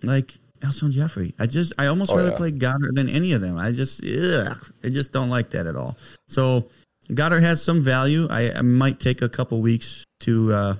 [0.03, 1.33] like Alshon Jeffery.
[1.37, 2.37] I just, I almost Oh, rather yeah.
[2.37, 3.57] play Goedert than any of them.
[3.57, 5.97] I just, ugh, I just don't like that at all.
[6.27, 6.69] So
[7.09, 8.27] Goedert has some value.
[8.29, 10.75] I, I might take a couple weeks to, uh,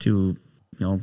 [0.00, 0.36] to
[0.78, 1.00] you know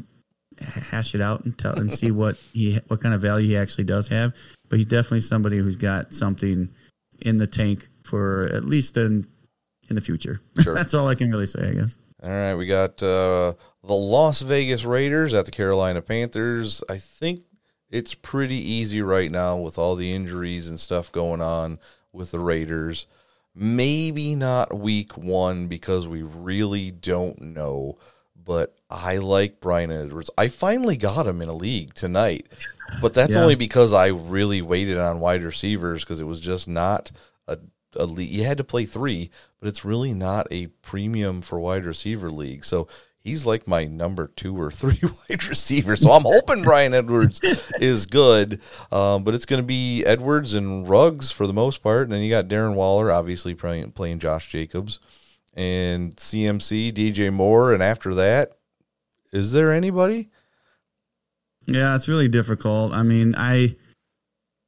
[0.64, 3.86] hash it out and tell and see what he what kind of value he actually
[3.86, 4.34] does have.
[4.70, 6.70] But he's definitely somebody who's got something
[7.22, 9.28] in the tank for at least in
[9.90, 10.42] in the future.
[10.62, 10.74] Sure.
[10.76, 11.98] That's all I can really say, I guess.
[12.22, 16.84] All right, we got uh, the Las Vegas Raiders at the Carolina Panthers.
[16.90, 17.42] I think
[17.90, 21.80] it's pretty easy right now with all the injuries and stuff going on
[22.12, 23.08] with the Raiders.
[23.56, 27.98] Maybe not week one because we really don't know.
[28.36, 30.30] But I like Bryan Edwards.
[30.38, 32.48] I finally got him in a league tonight,
[33.02, 33.42] but that's Yeah.
[33.44, 37.12] only because I really waited on wide receivers because it was just not
[37.48, 37.60] a,
[37.96, 38.30] a league.
[38.32, 42.66] You had to play three, but it's really not a premium for wide receiver league.
[42.66, 42.88] So
[43.22, 44.98] he's like my number two or three
[45.30, 45.96] wide receiver.
[45.96, 47.40] So I'm hoping Bryan Edwards
[47.80, 48.60] is good,
[48.92, 52.04] um, but it's going to be Edwards and Ruggs for the most part.
[52.04, 55.00] And then you got Darren Waller, obviously playing, playing Josh Jacobs,
[55.54, 57.74] and CMC, DJ Moore.
[57.74, 58.54] And after that,
[59.32, 60.30] is there anybody?
[61.68, 62.94] Yeah, it's really difficult.
[62.94, 63.76] I mean, I,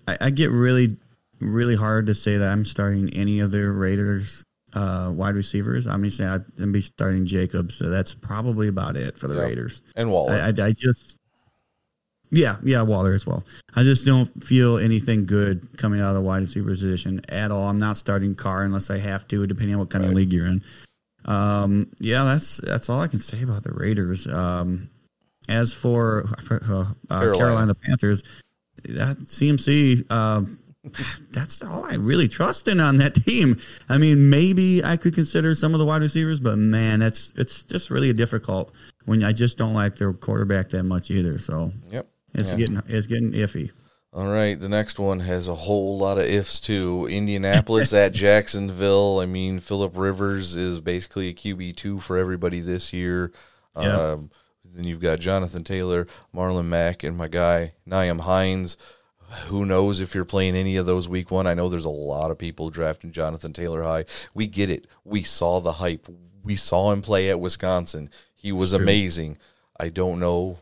[0.08, 0.98] I I get really
[1.40, 5.88] really hard to say that I'm starting any of the Raiders uh, wide receivers.
[5.88, 7.76] I mean, I'm gonna be starting Jacobs.
[7.76, 9.36] So that's probably about it for the.
[9.36, 9.82] Raiders.
[9.96, 10.34] And Waller.
[10.34, 11.18] I, I, I just,
[12.32, 13.44] yeah, yeah, Waller as well.
[13.76, 17.68] I just don't feel anything good coming out of the wide receiver position at all.
[17.68, 20.48] I'm not starting Carr unless I have to, depending on what kind of league you're
[20.48, 20.64] in.
[21.26, 24.28] Um, yeah, that's that's all I can say about the Raiders.
[24.28, 24.90] Um,
[25.50, 27.38] as for, uh, uh, Carolina.
[27.38, 27.76] Carolina.
[27.76, 28.24] Panthers,
[28.84, 30.10] that CMC.
[30.12, 30.60] Um,
[31.30, 33.60] that's all I really trust in on that team.
[33.88, 37.64] I mean, maybe I could consider some of the wide receivers, but man, that's it's
[37.64, 38.74] just really difficult
[39.06, 41.38] when I just don't like their quarterback that much either.
[41.38, 42.08] So yep.
[42.34, 42.58] it's Yeah.
[42.58, 43.72] getting it's getting iffy.
[44.14, 47.08] All right, the next one has a whole lot of ifs too.
[47.10, 49.20] Indianapolis at Jacksonville.
[49.20, 53.32] I mean, Philip Rivers is basically a QB two for everybody this year.
[53.80, 54.12] Yeah.
[54.12, 54.32] Um,
[54.74, 58.76] then you've got Jonathan Taylor, Marlon Mack, and my guy Nyheim Hines.
[59.46, 61.48] Who knows if you're playing any of those week one?
[61.48, 64.04] I know there's a lot of people drafting Jonathan Taylor high.
[64.34, 64.88] We get it.
[65.06, 66.08] We saw the hype.
[66.44, 68.10] We saw him play at Wisconsin.
[68.36, 69.38] He was amazing.
[69.80, 70.60] I don't know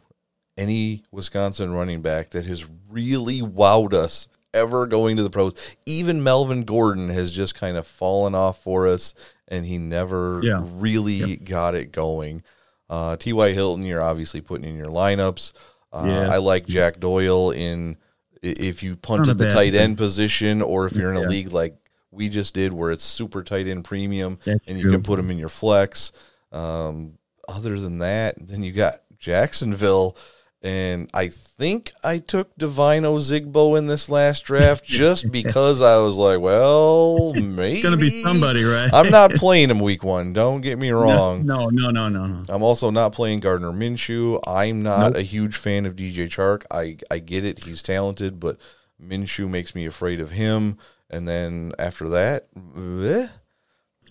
[0.60, 5.54] any Wisconsin running back that has really wowed us ever going to the pros.
[5.86, 9.14] Even Melvin Gordon has just kind of fallen off for us,
[9.48, 10.62] and he never Yeah.
[10.64, 12.44] really got it going.
[12.90, 13.54] Uh, T.Y.
[13.54, 15.54] Hilton, you're obviously putting in your lineups.
[15.94, 16.34] Uh, Yeah.
[16.34, 17.98] I like Jack Doyle in
[18.42, 21.28] if you punt at the tight end position, or if you're in a Yeah.
[21.28, 21.76] league like
[22.12, 24.92] we just did, where it's super tight end premium, That's and you true.
[24.94, 26.12] can put him in your flex.
[26.52, 30.16] Um, other than that, then you got Jacksonville.
[30.62, 36.18] And I think I took Devine Ozigbo in this last draft just because I was
[36.18, 38.90] like, well, maybe It's gonna be somebody, right?
[38.94, 40.34] I'm not playing him week one.
[40.34, 41.46] Don't get me wrong.
[41.46, 42.46] No, no, no, no, no.
[42.50, 44.42] I'm also not playing Gardner Minshew.
[44.46, 45.16] I'm not Nope.
[45.16, 46.64] a huge fan of DJ Chark.
[46.70, 47.64] I, I get it.
[47.64, 48.58] He's talented, but
[49.02, 50.78] Minshew makes me afraid of him.
[51.10, 52.48] And then after that,
[52.78, 53.28] eh,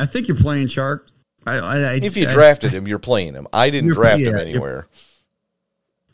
[0.00, 1.00] I think you're playing Chark.
[1.46, 3.46] I, I, I If you drafted him, you're playing him.
[3.52, 4.88] I didn't draft him yeah, anywhere.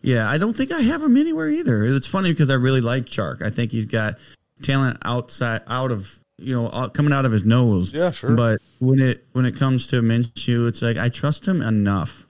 [0.05, 1.85] Yeah, I don't think I have him anywhere either.
[1.85, 3.43] It's funny because I really like Chark.
[3.43, 4.19] I think he's got
[4.63, 7.93] talent outside, out of you know, out, coming out of his nose.
[7.93, 8.35] Yeah, sure.
[8.35, 12.27] But when it when it comes to Minshew, it's like I trust him enough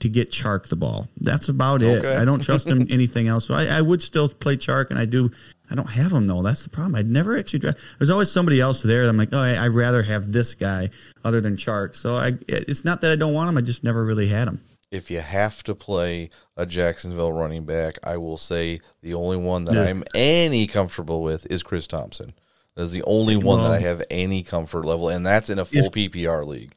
[0.00, 1.08] to get Chark the ball.
[1.20, 2.04] That's about it.
[2.04, 2.16] Okay.
[2.16, 3.46] I don't trust him anything else.
[3.46, 5.30] So I, I would still play Chark, and I do.
[5.68, 6.42] I don't have him though.
[6.42, 6.94] That's the problem.
[6.94, 7.78] I'd never actually draft.
[7.98, 9.02] There's always somebody else there.
[9.02, 10.90] that I'm like, oh, I, I'd rather have this guy
[11.24, 11.96] other than Chark.
[11.96, 13.58] So I, it's not that I don't want him.
[13.58, 14.60] I just never really had him.
[14.90, 19.64] If you have to play a Jacksonville running back, I will say the only one
[19.64, 19.82] that Yeah.
[19.82, 22.32] I'm any comfortable with is Chris Thompson.
[22.76, 25.64] That is the only one that I have any comfort level, and that's in a
[25.64, 26.72] full PPR league.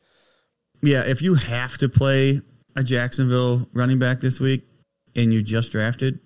[0.82, 2.42] Yeah, if you have to play
[2.76, 4.66] a Jacksonville running back this week
[5.16, 6.20] and you just drafted,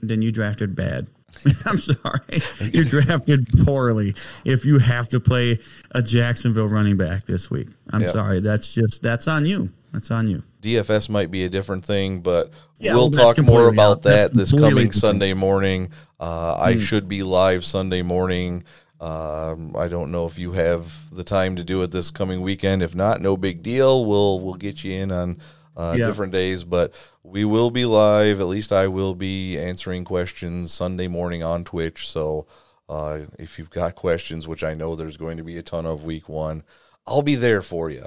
[0.00, 1.08] then you drafted bad.
[1.66, 2.40] I'm sorry.
[2.60, 4.14] You drafted poorly
[4.44, 5.58] if you have to play
[5.90, 7.68] a Jacksonville running back this week.
[7.90, 8.12] I'm Yeah.
[8.12, 8.40] sorry.
[8.40, 9.70] That's just that's on you.
[9.92, 10.42] That's on you.
[10.66, 14.22] DFS might be a different thing, but Yeah, we'll well, talk more about out- that's
[14.22, 14.92] that this coming.
[14.92, 15.90] Sunday morning.
[16.18, 16.62] Uh, Hmm.
[16.62, 18.64] I should be live Sunday morning.
[19.00, 22.82] Um, I don't know if you have the time to do it this coming weekend.
[22.82, 24.04] If not, no big deal.
[24.06, 25.38] We'll we'll get you in on
[25.76, 26.06] uh, Yeah.
[26.06, 26.92] different days, but
[27.22, 28.40] we will be live.
[28.40, 32.08] At least I will be answering questions Sunday morning on Twitch.
[32.08, 32.46] So
[32.88, 36.04] uh, if you've got questions, which I know there's going to be a ton of
[36.04, 36.62] week one,
[37.06, 38.06] I'll be there for you.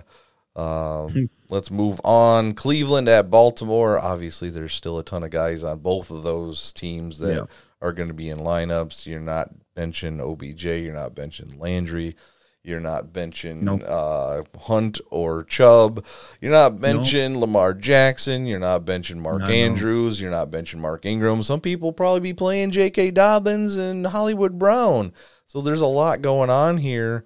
[0.60, 2.54] Um, let's move on.
[2.54, 3.98] Cleveland at Baltimore.
[4.00, 7.46] Obviously, there's still a ton of guys on both of those teams that Yeah.
[7.82, 9.06] are going to be in lineups.
[9.06, 10.66] You're not benching OBJ.
[10.66, 12.16] You're not benching Landry.
[12.62, 13.84] You're not benching Nope.
[13.88, 16.06] uh, Hunt or Chubb.
[16.42, 18.46] You're not benching Lamar Jackson.
[18.46, 19.54] You're not benching Mark No, no.
[19.54, 20.20] Andrews.
[20.20, 21.42] You're not benching Mark Ingram.
[21.42, 23.12] Some people probably be playing J.K.
[23.12, 25.14] Dobbins and Hollywood Brown.
[25.48, 27.24] So there's a lot going on here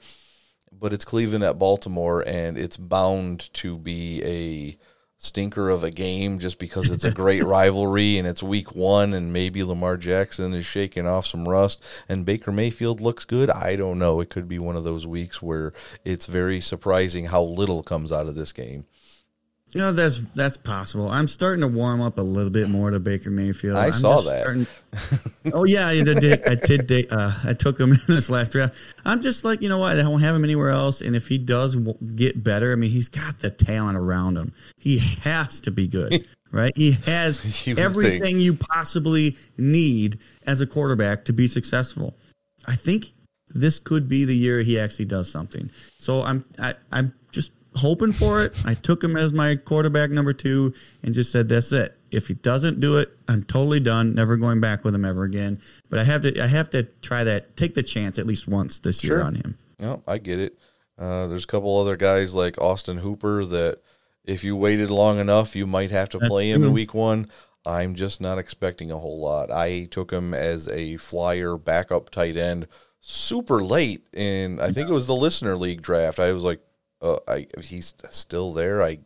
[0.83, 4.77] but it's Cleveland at Baltimore, and it's bound to be a
[5.17, 9.31] stinker of a game just because it's a great rivalry and it's week one, and
[9.31, 13.49] maybe Lamar Jackson is shaking off some rust, and Baker Mayfield looks good.
[13.49, 14.19] I don't know.
[14.19, 15.71] It could be one of those weeks where
[16.03, 18.85] it's very surprising how little comes out of this game.
[19.73, 21.09] You know, that's that's possible.
[21.09, 23.75] I'm starting to warm up a little bit more to Baker Mayfield.
[23.75, 24.41] I I'm saw that.
[24.41, 24.67] starting-
[25.53, 26.47] oh yeah, I did.
[26.47, 27.11] I did.
[27.11, 28.75] Uh, I took him in this last draft.
[29.03, 29.97] I'm just like, you know what?
[29.97, 31.01] I don't have him anywhere else.
[31.01, 31.75] And if he does
[32.15, 34.53] get better, I mean, he's got the talent around him.
[34.77, 36.71] He has to be good, right?
[36.75, 42.13] He has You everything you possibly need as a quarterback to be successful.
[42.67, 43.07] I think
[43.49, 45.71] this could be the year he actually does something.
[45.97, 48.53] So I'm I, I'm just hoping for it.
[48.65, 51.97] I took him as my quarterback number two and just said that's it.
[52.11, 54.13] If he doesn't do it, I'm totally done.
[54.13, 55.59] Never going back with him ever again.
[55.89, 57.57] But I have to I have to try that.
[57.57, 59.57] Take the chance at least once this year on him.
[59.79, 60.57] No, I get it.
[60.97, 63.79] Uh, there's a couple other guys like Austin Hooper that
[64.23, 67.27] if you waited long enough, you might have to That's play him in week one.
[67.65, 69.49] I'm just not expecting a whole lot.
[69.49, 72.67] I took him as a flyer backup tight end
[73.05, 76.19] super late in I think it was the listener league draft.
[76.19, 76.61] I was like,
[77.03, 78.81] uh, I he's still there.
[78.81, 78.99] I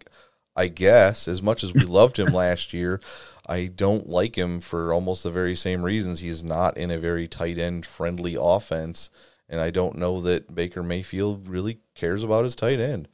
[0.56, 3.02] I guess as much as we loved him last year,
[3.48, 6.20] I don't like him for almost the very same reasons.
[6.20, 9.10] He's not in a very tight end friendly offense,
[9.50, 13.08] and I don't know that Baker Mayfield really cares about his tight end.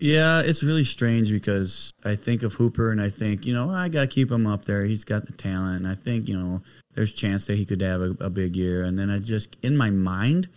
[0.00, 3.88] Yeah, it's really strange because I think of Hooper and I think, you know, I
[3.88, 4.84] got to keep him up there.
[4.84, 5.76] He's got the talent.
[5.76, 6.62] And I think, you know,
[6.94, 8.82] there's chance that he could have a, a big year.
[8.82, 10.48] And then I just, in my mind,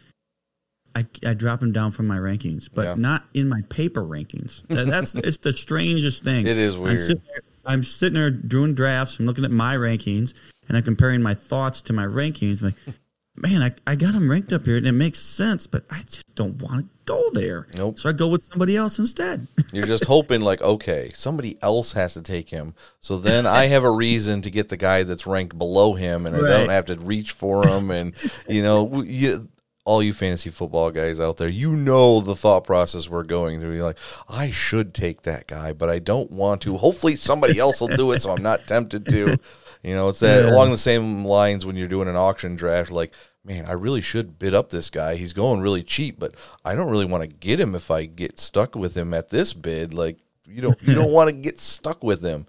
[0.96, 2.96] I, I drop him down from my rankings, but Yeah.
[2.98, 4.66] not in my paper rankings.
[4.68, 6.48] That- That's it's the strangest thing.
[6.48, 7.00] It is I'm weird.
[7.00, 9.20] sitting, there, I'm sitting there doing drafts.
[9.20, 10.34] I'm looking at my rankings
[10.68, 12.62] and I'm comparing my thoughts to my rankings.
[12.62, 12.96] I'm like,
[13.38, 16.26] man, I, I got him ranked up here and it makes sense, but I just
[16.36, 17.68] don't want to go there.
[17.76, 17.98] Nope.
[18.00, 19.48] So I go with somebody else instead.
[19.72, 22.74] You're just hoping like, okay, somebody else has to take him.
[23.00, 26.36] So then I have a reason to get the guy that's ranked below him and
[26.36, 28.14] I don't have to reach for him and
[28.50, 29.48] you know, you,
[29.90, 33.74] all you fantasy football guys out there, you know the thought process we're going through.
[33.74, 36.78] You're like, I should take that guy, but I don't want to.
[36.78, 39.38] Hopefully somebody else will do it so I'm not tempted to.
[39.82, 40.52] You know, it's that Yeah.
[40.52, 43.14] along the same lines when you're doing an auction draft like
[43.46, 45.16] Man, I really should bid up this guy.
[45.16, 46.36] He's going really cheap, but
[46.66, 49.54] I don't really want to get him if I get stuck with him at this
[49.54, 49.94] bid.
[49.94, 52.46] Like you don't you don't want to get stuck with him.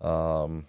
[0.00, 0.66] Um,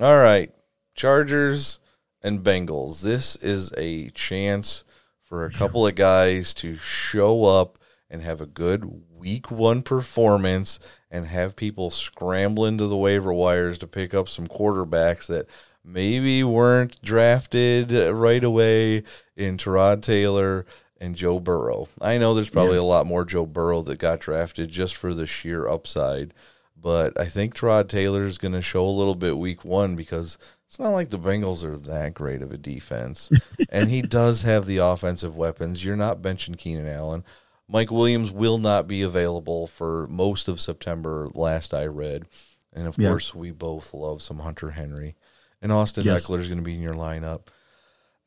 [0.00, 0.50] all right,
[0.94, 1.80] Chargers
[2.22, 3.02] and Bengals.
[3.02, 4.84] This is a chance
[5.28, 10.80] for a couple of guys to show up and have a good week one performance
[11.10, 15.46] and have people scrambling to the waiver wires to pick up some quarterbacks that
[15.84, 19.02] maybe weren't drafted right away
[19.36, 20.64] in Tyrod Taylor
[20.98, 21.88] and Joe Burrow.
[22.00, 25.26] I know there's probably a lot more Joe Burrow that got drafted just for the
[25.26, 26.32] sheer upside,
[26.80, 30.38] but I think Tyrod Taylor is going to show a little bit week one because
[30.66, 33.30] it's not like the Bengals are that great of a defense.
[33.70, 35.84] and he does have the offensive weapons.
[35.84, 37.24] You're not benching Keenan Allen.
[37.68, 42.26] Mike Williams will not be available for most of September, last I read.
[42.72, 43.08] And of Yeah.
[43.10, 45.16] course, we both love some Hunter Henry.
[45.60, 46.26] And Austin Yes.
[46.26, 47.46] Ekeler is going to be in your lineup.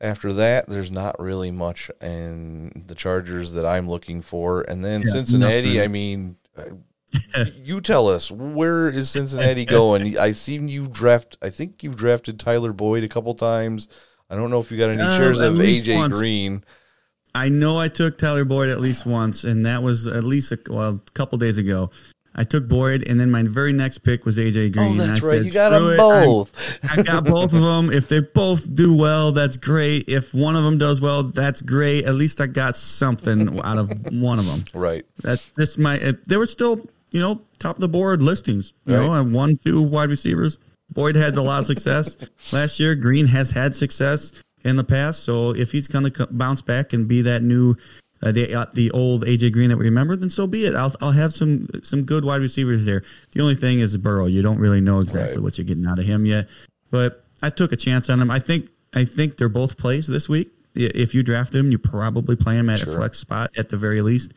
[0.00, 4.62] After that, there's not really much in the Chargers that I'm looking for.
[4.62, 5.80] And then Yeah, Cincinnati, nothing.
[5.80, 6.36] I mean,
[7.56, 10.18] you tell us where is Cincinnati going?
[10.18, 11.36] I seen you draft.
[11.42, 13.88] I think you've drafted Tyler Boyd a couple times.
[14.30, 16.18] I don't know if you got any Uh, shares of AJ once.
[16.18, 16.64] Green.
[17.34, 20.58] I know I took Tyler Boyd at least once, and that was at least a,
[20.68, 21.90] well, a couple days ago.
[22.34, 24.98] I took Boyd, and then my very next pick was AJ Green.
[24.98, 25.36] Oh, that's I right.
[25.38, 26.80] said, You got them both.
[26.90, 27.92] I got both of them.
[27.92, 30.08] If they both do well, that's great.
[30.08, 32.06] If one of them does well, that's great.
[32.06, 34.64] At least I got something out of one of them.
[34.74, 35.04] right.
[35.22, 35.96] That's just my.
[35.96, 38.72] It, they were still, you know, top of the board listings.
[38.86, 39.18] You know, Right.
[39.18, 40.58] I one, two wide receivers.
[40.92, 42.16] Boyd had a lot of success
[42.52, 42.94] last year.
[42.94, 44.32] Green has had success
[44.64, 45.24] in the past.
[45.24, 47.74] So if he's going to bounce back and be that new,
[48.22, 50.74] uh, the uh, the old AJ Green that we remember, then so be it.
[50.74, 53.02] I'll I'll have some some good wide receivers there.
[53.32, 54.26] The only thing is Burrow.
[54.26, 55.42] You don't really know exactly Right.
[55.42, 56.48] what you're getting out of him yet.
[56.90, 58.30] But I took a chance on him.
[58.30, 60.52] I think I think they're both plays this week.
[60.74, 62.94] If you draft him, you probably play him at Sure.
[62.94, 64.32] a flex spot at the very least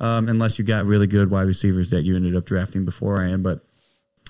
[0.00, 3.42] um, unless you got really good wide receivers that you ended up drafting beforehand.
[3.42, 3.60] But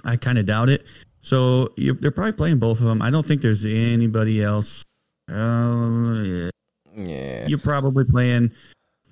[0.04, 0.86] I kind of doubt it.
[1.22, 3.02] So you, they're probably playing both of them.
[3.02, 4.84] I don't think there's anybody else.
[5.30, 6.50] Uh,
[6.96, 7.46] Yeah.
[7.46, 8.50] you're probably playing.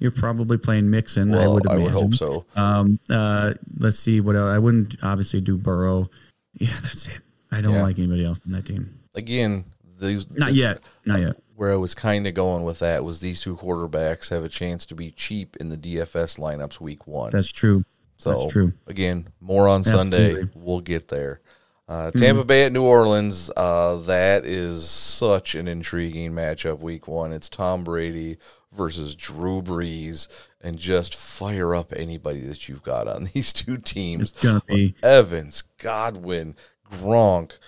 [0.01, 1.35] You're probably playing Mixon.
[1.35, 2.45] I well, would I would hope so.
[2.55, 4.49] Um, uh, let's see what else.
[4.49, 6.09] I wouldn't obviously do Burrow.
[6.55, 7.21] Yeah, that's it.
[7.51, 7.83] I don't Yeah.
[7.83, 8.97] like anybody else in that team.
[9.15, 9.65] Again,
[10.01, 10.81] these Not yet.
[11.05, 11.37] Not yet.
[11.59, 14.87] Where I was kind of going with that was these two quarterbacks have a chance
[14.87, 17.31] to be cheap in the DFS lineups week one.
[17.31, 17.83] That's true.
[18.17, 18.75] So That's true.
[18.87, 20.27] again, more on Sunday.
[20.27, 20.51] Absolutely.
[20.51, 20.65] Mm-hmm.
[20.65, 21.41] We'll get there.
[21.89, 23.51] Uh, Tampa Bay at New Orleans.
[23.57, 26.79] Uh, that is such an intriguing matchup.
[26.79, 27.33] Week one.
[27.33, 28.37] It's Tom Brady
[28.71, 30.29] versus Drew Brees,
[30.61, 34.31] and just fire up anybody that you've got on these two teams.
[34.31, 34.95] It's gonna be.
[35.03, 36.55] Evans, Godwin,
[36.89, 37.59] Gronk,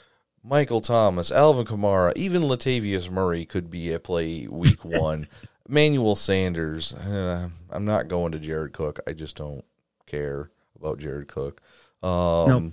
[0.43, 5.29] Michael Thomas, Alvin Kamara, even Latavius Murray could be a play week one.
[5.69, 6.95] Emmanuel Sanders.
[6.95, 8.99] eh, I'm not going to Jared Cook.
[9.07, 9.65] I just don't
[10.07, 11.61] care about Jared Cook.
[12.03, 12.11] Um,
[12.49, 12.73] Nope.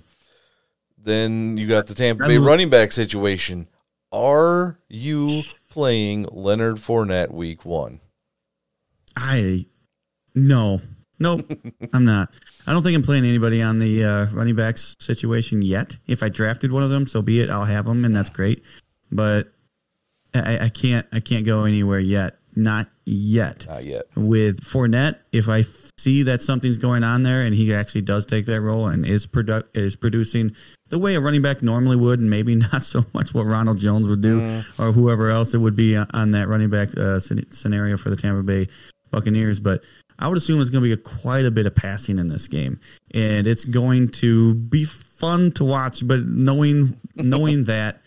[1.00, 3.68] Then you got the Tampa Bay running back situation.
[4.10, 8.00] Are you playing Leonard Fournette week one?
[9.16, 9.66] I
[10.34, 10.80] no,
[11.18, 11.42] nope,
[11.92, 12.30] I'm not.
[12.66, 15.96] I don't think I'm playing anybody on the uh, running backs situation yet.
[16.06, 17.50] If I drafted one of them, so be it.
[17.50, 18.62] I'll have them, and that's great.
[19.10, 19.52] But
[20.34, 21.06] I, I can't.
[21.12, 22.38] I can't go anywhere yet.
[22.56, 23.66] Not yet.
[23.68, 24.06] Not yet.
[24.16, 25.64] With Fournette, if I
[25.96, 29.26] see that something's going on there, and he actually does take that role and is
[29.26, 30.54] produ- is producing
[30.88, 34.08] the way a running back normally would, and maybe not so much what Ronald Jones
[34.08, 38.10] would do or whoever else it would be on that running back uh, scenario for
[38.10, 38.66] the Tampa Bay
[39.10, 39.60] Buccaneers.
[39.60, 39.84] But
[40.18, 42.48] I would assume it's going to be a, quite a bit of passing in this
[42.48, 42.80] game,
[43.14, 46.06] and it's going to be fun to watch.
[46.06, 48.02] But knowing knowing that.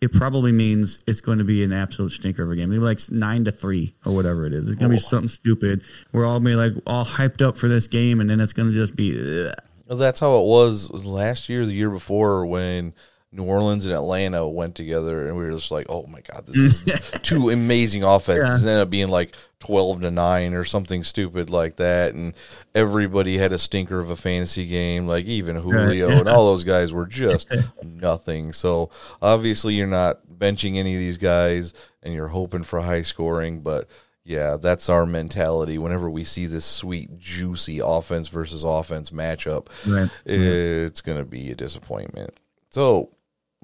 [0.00, 2.68] It probably means it's going to be an absolute stinker of a game.
[2.68, 4.68] Maybe like nine to three or whatever it is.
[4.68, 5.80] It's going to be something stupid.
[6.12, 8.74] We're all be like all hyped up for this game, and then it's going to
[8.74, 9.46] just be.
[9.46, 9.54] ugh.
[9.88, 12.94] Well, that's how it was, was last year, the year before, when
[13.34, 16.56] New Orleans and Atlanta went together, and we were just like, "Oh my god, this
[16.86, 21.50] is two amazing offenses." And ended up being like twelve to nine or something stupid
[21.50, 22.32] like that, and
[22.74, 26.92] everybody had a stinker of a fantasy game, like even Julio and all those guys
[26.92, 27.48] were just
[27.82, 28.52] nothing.
[28.52, 33.60] So obviously, you're not benching any of these guys, and you're hoping for high scoring,
[33.60, 33.88] but.
[34.26, 35.76] Yeah, that's our mentality.
[35.76, 40.08] Whenever we see this sweet, juicy offense versus offense matchup, Right.
[40.24, 42.30] it's going to be a disappointment.
[42.70, 43.10] So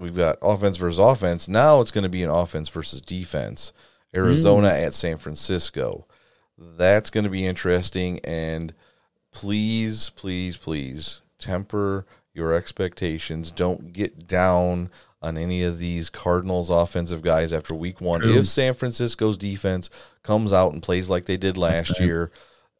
[0.00, 1.46] we've got offense versus offense.
[1.46, 3.72] Now it's going to be an offense versus defense.
[4.14, 4.86] Arizona mm.
[4.86, 6.06] at San Francisco.
[6.58, 8.18] That's going to be interesting.
[8.20, 8.74] And
[9.30, 13.52] please, please, please temper your expectations.
[13.52, 14.90] Don't get down
[15.22, 18.20] on any of these Cardinals offensive guys after week one.
[18.20, 18.38] True.
[18.38, 19.90] If San Francisco's defense
[20.22, 22.32] comes out and plays like they did last year,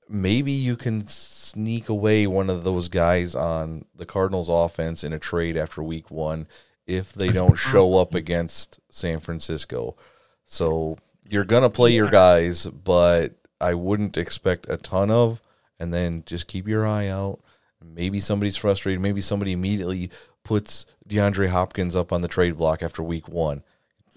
[0.08, 5.18] maybe you can sneak away one of those guys on the Cardinals offense in a
[5.18, 6.46] trade after week one
[6.90, 9.96] if they don't show up against San Francisco.
[10.44, 15.40] So you're going to play your guys, but I wouldn't expect a ton of,
[15.78, 17.38] and then just keep your eye out.
[17.82, 19.00] Maybe somebody's frustrated.
[19.00, 20.10] Maybe somebody immediately
[20.42, 23.62] puts DeAndre Hopkins up on the trade block after week one.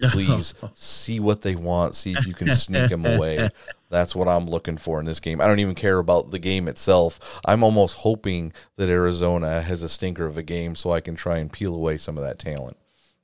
[0.10, 1.94] Please see what they want.
[1.94, 3.48] See if you can sneak him away.
[3.94, 5.40] That's what I'm looking for in this game.
[5.40, 7.40] I don't even care about the game itself.
[7.44, 11.38] I'm almost hoping that Arizona has a stinker of a game so I can try
[11.38, 12.76] and peel away some of that talent.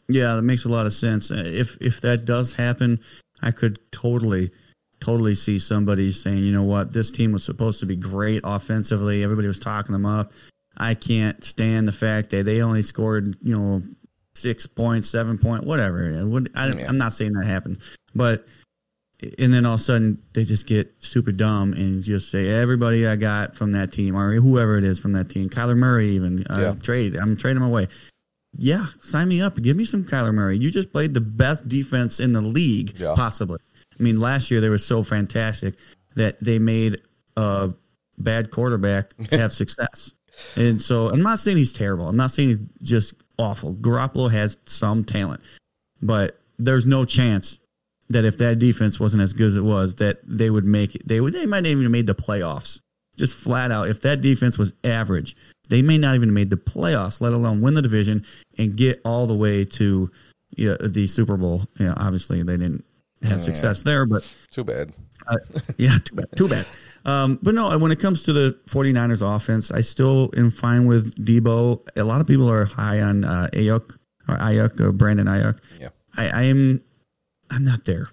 [0.09, 1.31] Yeah, that makes a lot of sense.
[1.33, 3.01] Uh, If if that does happen,
[3.43, 4.53] I could totally
[5.01, 9.25] totally see somebody saying, you know what, this team was supposed to be great offensively.
[9.25, 10.33] Everybody was talking them up.
[10.77, 13.83] I can't stand the fact that they only scored, you know,
[14.35, 16.07] six points, seven point, whatever.
[16.55, 16.87] I, Yeah.
[16.89, 17.79] I'm not saying that happened,
[18.14, 18.47] but
[19.39, 23.07] and then all of a sudden they just get super dumb and just say everybody
[23.07, 26.47] I got from that team or whoever it is from that team, Kyler Murray even
[26.49, 26.75] uh, Yeah.
[26.83, 27.16] trade.
[27.16, 27.89] I'm trading him away.
[28.59, 29.57] Yeah, sign me up.
[29.62, 30.59] Give me some Kyler Murray.
[30.59, 33.14] You just played the best defense in the league, Yeah.
[33.14, 33.59] possibly.
[33.99, 35.75] I mean, last year they were so fantastic
[36.16, 37.01] that they made
[37.37, 37.71] a
[38.18, 40.12] bad quarterback have success.
[40.57, 42.09] And so I'm not saying he's terrible.
[42.09, 43.75] I'm not saying he's just awful.
[43.75, 45.43] Garoppolo has some talent,
[46.03, 47.59] but there's no chance
[48.11, 51.01] that if that defense wasn't as good as it was, that they would make.
[51.07, 51.33] They would.
[51.33, 52.81] They might not even have made the playoffs.
[53.17, 55.37] Just flat out, if that defense was average,
[55.69, 58.25] they may not even have made the playoffs, let alone win the division
[58.57, 60.11] and get all the way to
[60.57, 61.67] you know, the Super Bowl.
[61.79, 62.85] You know, obviously they didn't
[63.23, 64.93] have success there, but Too bad.
[65.29, 65.37] uh,
[65.77, 66.27] yeah, too bad.
[66.37, 66.67] Too bad.
[67.05, 71.15] Um, but no, when it comes to the 49ers offense, I still am fine with
[71.23, 71.87] Deebo.
[71.97, 73.99] A lot of people are high on uh, Aiyuk
[74.29, 75.59] or Aiyuk or Brandon Aiyuk.
[75.79, 75.89] Yeah.
[76.17, 76.83] I, I am.
[77.51, 78.09] I'm not there.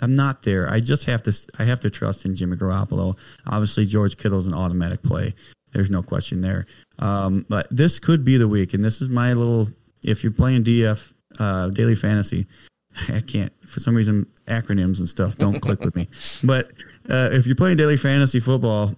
[0.00, 0.70] I'm not there.
[0.70, 1.32] I just have to.
[1.58, 3.16] I have to trust in Jimmy Garoppolo.
[3.46, 5.34] Obviously, George Kittle's an automatic play.
[5.72, 6.66] There's no question there.
[6.98, 9.68] Um, but this could be the week, and this is my little.
[10.04, 12.46] If you're playing DF uh, daily fantasy,
[13.08, 16.08] I can't for some reason acronyms and stuff don't click with me.
[16.44, 16.70] But
[17.10, 18.94] uh, if you're playing daily fantasy football,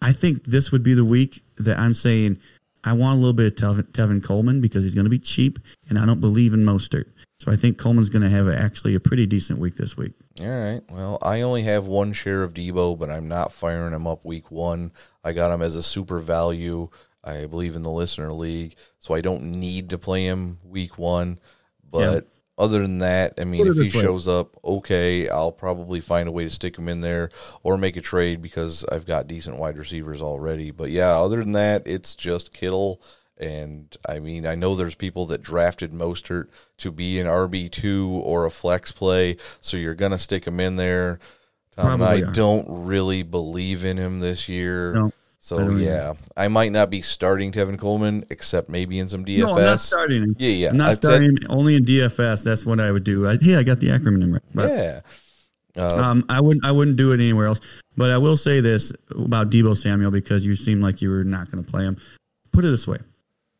[0.00, 2.38] I think this would be the week that I'm saying
[2.84, 5.58] I want a little bit of Tevin, Tevin Coleman because he's going to be cheap,
[5.88, 7.06] and I don't believe in Mostert.
[7.42, 10.12] So I think Coleman's going to have actually a pretty decent week this week.
[10.40, 10.80] All right.
[10.92, 14.52] Well, I only have one share of Deebo, but I'm not firing him up week
[14.52, 14.92] one.
[15.24, 16.88] I got him as a super value.
[17.24, 21.40] I believe in the listener league, so I don't need to play him week one.
[21.90, 23.88] But other than that, I mean, if he way.
[23.88, 27.28] shows up, okay, I'll probably find a way to stick him in there
[27.64, 30.70] or make a trade because I've got decent wide receivers already.
[30.70, 33.02] But yeah, other than that, it's just Kittle.
[33.38, 38.08] And I mean, I know there's people that drafted Mostert to be an RB two
[38.24, 41.18] or a flex play, so you're gonna stick him in there.
[41.76, 42.32] Tom and I are.
[42.32, 44.92] don't really believe in him this year.
[44.94, 45.72] No, so either.
[45.72, 49.38] yeah, I might not be starting Tevin Coleman, except maybe in some DFS.
[49.38, 50.36] No, I'm not starting him.
[50.38, 50.68] Yeah, yeah.
[50.68, 52.44] I'm not I said- starting him only in DFS.
[52.44, 53.26] That's what I would do.
[53.26, 54.42] I, hey, I got the acronym right.
[54.54, 55.00] But, yeah.
[55.74, 56.64] Uh, Um, I wouldn't.
[56.66, 57.60] I wouldn't do it anywhere else.
[57.96, 61.50] But I will say this about Deebo Samuel because you seem like you were not
[61.50, 61.96] going to play him.
[62.52, 62.98] Put it this way: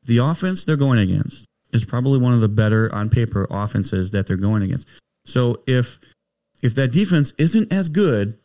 [0.04, 4.26] the offense they're going against is probably one of the better on paper offenses that
[4.26, 4.86] they're going against.
[5.24, 5.98] So if
[6.62, 8.38] if that defense isn't as good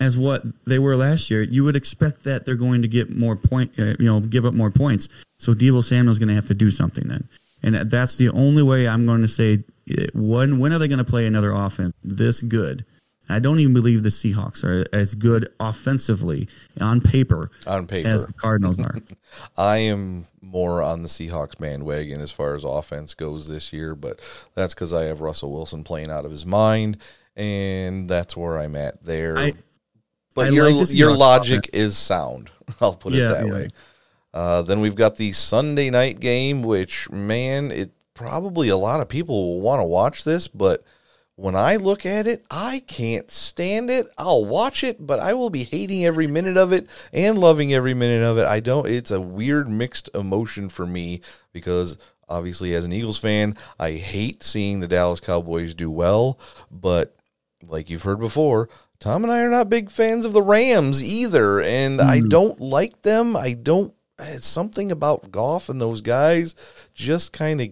[0.00, 3.36] as what they were last year, you would expect that they're going to get more
[3.36, 3.72] point.
[3.78, 5.08] Uh, you know, give up more points.
[5.38, 7.28] So Deebo Samuel's going to have to do something then,
[7.62, 10.98] and that's the only way I'm going to say eh, when when are they going
[10.98, 12.84] to play another offense this good?
[13.28, 16.48] I don't even believe the Seahawks are as good offensively
[16.80, 18.96] on paper on paper, as the Cardinals are.
[19.56, 24.20] I am more on the Seahawks bandwagon as far as offense goes this year, but
[24.54, 26.98] that's because I have Russell Wilson playing out of his mind,
[27.36, 29.38] and that's where I'm at there.
[29.38, 29.54] I-
[30.34, 32.50] but I your like your logic is sound.
[32.80, 33.52] I'll put Yeah, it that yeah.
[33.52, 33.68] way.
[34.32, 39.08] Uh, then we've got the Sunday night game, which man, it probably a lot of
[39.10, 40.84] people will want to watch this, but
[41.42, 44.06] when I look at it, I can't stand it.
[44.16, 47.94] I'll watch it, but I will be hating every minute of it and loving every
[47.94, 48.46] minute of it.
[48.46, 48.88] I don't.
[48.88, 51.20] It's a weird mixed emotion for me
[51.52, 56.38] because obviously, as an Eagles fan, I hate seeing the Dallas Cowboys do well,
[56.70, 57.16] but
[57.66, 58.68] like you've heard before,
[59.00, 62.28] Tom and I are not big fans of the Rams either, and I mm.
[62.28, 63.36] don't like them.
[63.36, 63.92] I don't.
[64.20, 66.54] It's something about Goff and those guys
[66.94, 67.68] just kind of,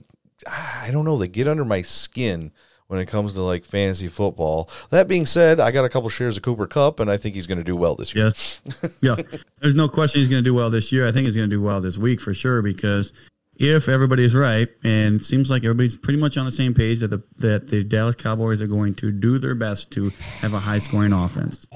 [0.49, 1.16] I don't know.
[1.16, 2.51] They get under my skin
[2.91, 4.68] when it comes to like fantasy football.
[4.91, 7.47] That being said, I got a couple shares of Cooper Kupp, and I think he's
[7.47, 8.26] going to do well this year.
[8.26, 8.61] Yes.
[9.01, 9.14] Yeah.
[9.61, 11.07] There's no question he's going to do well this year.
[11.07, 13.12] I think he's going to do well this week for sure because
[13.57, 17.09] if everybody's right, and it seems like everybody's pretty much on the same page that
[17.11, 20.11] the that the Dallas Cowboys are going to do their best to
[20.41, 21.66] have a high scoring offense.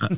[0.00, 0.08] Uh,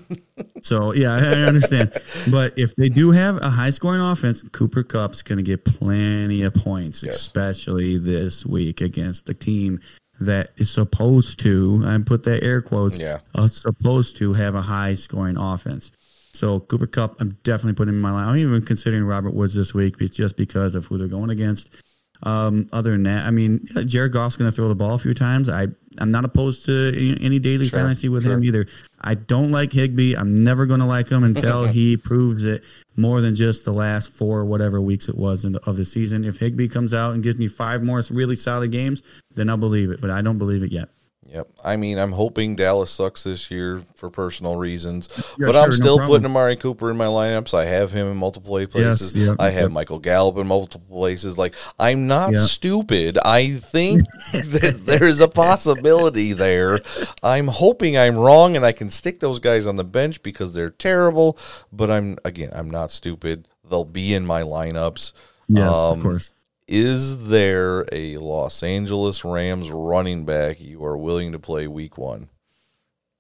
[0.62, 1.90] so yeah, I, I understand.
[2.30, 6.42] But if they do have a high scoring offense, Cooper Kupp's going to get plenty
[6.42, 7.16] of points, Yes.
[7.16, 9.80] especially this week against the team
[10.20, 11.82] that is supposed to.
[11.86, 12.98] I put that air quotes.
[12.98, 13.18] Yeah.
[13.34, 15.90] uh, supposed to have a high scoring offense.
[16.32, 18.28] So Cooper Kupp, I'm definitely putting in my line.
[18.28, 21.74] I'm even considering Robert Woods this week, just because of who they're going against.
[22.22, 25.14] Um, other than that, I mean, Jared Goff's going to throw the ball a few
[25.14, 25.48] times.
[25.48, 25.68] I
[25.98, 28.34] I'm not opposed to any, any daily Sure, fantasy with sure.
[28.34, 28.66] him either.
[29.00, 30.14] I don't like Higbee.
[30.14, 32.62] I'm never going to like him until he proves it
[32.96, 35.84] more than just the last four or whatever weeks it was in the, of the
[35.84, 36.24] season.
[36.24, 39.02] If Higbee comes out and gives me five more really solid games,
[39.34, 40.00] then I'll believe it.
[40.00, 40.88] But I don't believe it yet.
[41.32, 41.46] Yep.
[41.64, 45.08] I mean, I'm hoping Dallas sucks this year for personal reasons,
[45.38, 46.16] Yeah, but sure, I'm still problem.
[46.22, 47.54] putting Amari Cooper in my lineups.
[47.54, 49.14] I have him in multiple places.
[49.14, 49.70] yep, I have yep.
[49.70, 51.38] Michael Gallup in multiple places.
[51.38, 52.40] Like, I'm not Yeah.
[52.40, 53.16] stupid.
[53.24, 56.80] I think that there's a possibility there.
[57.22, 60.70] I'm hoping I'm wrong and I can stick those guys on the bench because they're
[60.70, 61.38] terrible.
[61.72, 63.46] But I'm again, I'm not stupid.
[63.68, 65.12] They'll be in my lineups.
[65.48, 66.30] Yes, Um, of course.
[66.70, 72.28] Is there a Los Angeles Rams running back you are willing to play week one?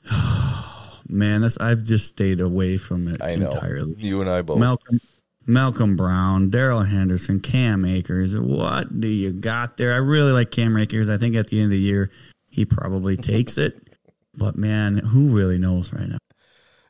[1.08, 3.50] Man, this I've just stayed away from it I know.
[3.50, 3.96] entirely.
[3.98, 4.60] You and I both.
[4.60, 5.00] Malcolm
[5.46, 8.38] Malcolm Brown, Darrell Henderson, Cam Akers.
[8.38, 9.94] What do you got there?
[9.94, 11.08] I really like Cam Akers.
[11.08, 12.12] I think at the end of the year
[12.50, 13.96] he probably takes it.
[14.36, 16.18] But man, who really knows right now?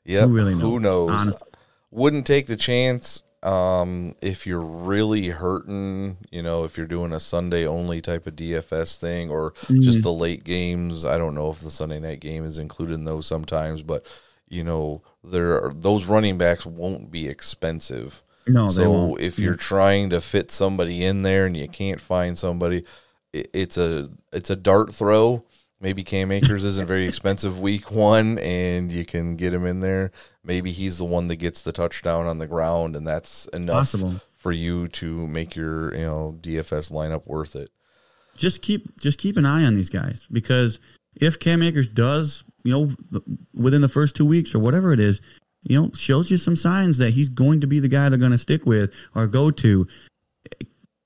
[0.04, 0.82] Yeah, who really Who knows?
[0.82, 1.20] knows?
[1.22, 1.48] Honestly.
[1.90, 7.20] Wouldn't take the chance um, if you're really hurting, you know, if you're doing a
[7.20, 9.82] Sunday only type of DFS thing or Mm.
[9.82, 11.04] just the late games.
[11.04, 14.04] I don't know if the Sunday night game is included in those sometimes, but
[14.48, 18.22] you know, there are, those running backs won't be expensive.
[18.46, 22.36] No, they so if you're trying to fit somebody in there and you can't find
[22.36, 22.84] somebody,
[23.32, 25.44] it, it's a it's a dart throw.
[25.80, 30.10] Maybe Cam Akers isn't very expensive week one, and you can get him in there.
[30.44, 34.14] Maybe he's the one that gets the touchdown on the ground, and that's enough Possible.
[34.36, 37.70] for you to make your you know DFS lineup worth it.
[38.36, 40.78] just keep just keep an eye on these guys because
[41.16, 43.22] if Cam Akers does, you know,
[43.54, 45.20] within the first two weeks or whatever it is,
[45.62, 48.30] you know, shows you some signs that he's going to be the guy they're going
[48.32, 49.86] to stick with or go to.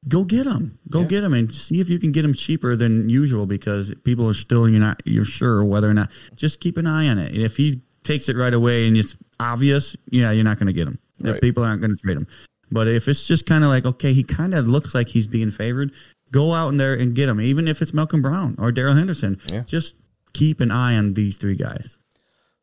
[0.08, 0.78] Go get him.
[0.90, 1.06] Go Yeah.
[1.08, 4.34] get him and see if you can get him cheaper than usual because people are
[4.34, 6.10] still you're not you're sure whether or not.
[6.36, 7.34] Just keep an eye on it.
[7.36, 10.86] If he takes it right away and it's obvious, yeah, you're not going to get
[10.88, 10.98] him.
[11.20, 11.40] Right.
[11.40, 12.26] People aren't going to trade him.
[12.70, 15.50] But if it's just kind of like okay, he kind of looks like he's being
[15.50, 15.90] favored,
[16.32, 17.40] go out in there and get him.
[17.40, 19.62] Even if it's Malcolm Brown or Darrell Henderson, Yeah.
[19.66, 19.96] just
[20.34, 21.98] keep an eye on these three guys.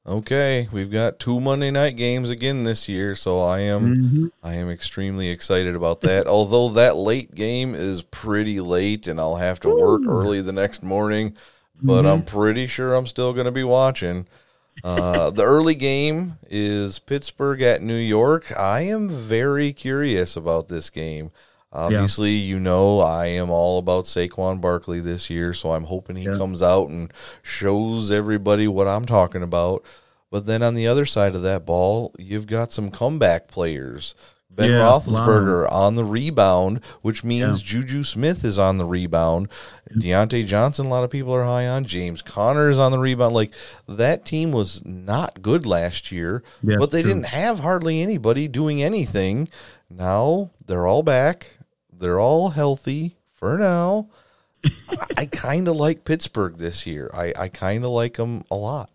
[0.04, 4.68] Okay, we've got two Monday night games again this year, so I am I am
[4.68, 6.26] extremely excited about that.
[6.26, 10.82] Although that late game is pretty late, and I'll have to work early the next
[10.82, 11.38] morning,
[11.84, 14.28] but I'm pretty sure I'm still going to be watching.
[14.84, 18.52] Uh, the early game is Pittsburgh at New York.
[18.58, 21.30] I am very curious about this game.
[21.74, 26.26] Obviously, you know I am all about Saquon Barkley this year, so I'm hoping he
[26.26, 26.36] Yeah.
[26.36, 27.12] comes out and
[27.42, 29.84] shows everybody what I'm talking about.
[30.30, 34.16] But then on the other side of that ball, you've got some comeback players.
[34.54, 38.78] Ben Yeah, a lot of Roethlisberger on the rebound, which means Juju Smith is on
[38.78, 39.48] the rebound.
[39.94, 41.86] Diontae Johnson, a lot of people are high on.
[41.86, 43.34] James Conner is on the rebound.
[43.34, 43.54] Like
[43.88, 47.14] that team was not good last year, Yeah, but they true.
[47.14, 49.48] didn't have hardly anybody doing anything.
[49.90, 51.58] Now they're all back.
[52.02, 54.10] They're all healthy for now.
[55.18, 57.10] I, kind of like Pittsburgh this year.
[57.14, 58.92] I, I kind of like them a lot.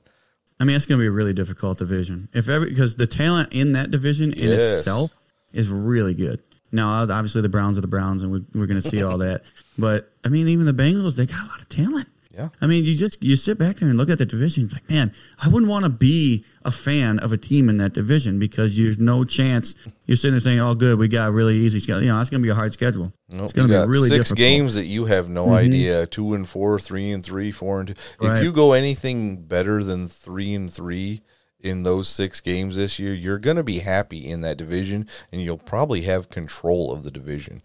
[0.61, 2.28] I mean, it's going to be a really difficult division.
[2.34, 4.78] If every because the talent in that division in Yes.
[4.80, 5.12] itself
[5.52, 6.42] is really good.
[6.72, 9.42] Now, obviously, the Browns are the Browns, and we're, we're going to see all that.
[9.78, 12.09] But I mean, even the Bengals, they got a lot of talent.
[12.37, 12.51] Yeah.
[12.61, 14.64] I mean, you just you sit back there and look at the division.
[14.64, 17.95] It's like, man, I wouldn't want to be a fan of a team in that
[17.95, 19.74] division because there's no chance
[20.05, 22.28] you're sitting there saying, "Oh, good, we got a really easy schedule." You know, it's
[22.28, 23.11] going to be a hard schedule.
[23.30, 24.39] Nope, it's going to be really six difficult.
[24.47, 24.59] Mm-hmm.
[24.62, 26.07] games that you have no idea.
[26.07, 27.95] Two and four, three and three, four and two.
[27.95, 28.43] If Right.
[28.43, 31.22] you go anything better than three and three
[31.59, 35.41] in those six games this year, you're going to be happy in that division, and
[35.41, 37.62] you'll probably have control of the division.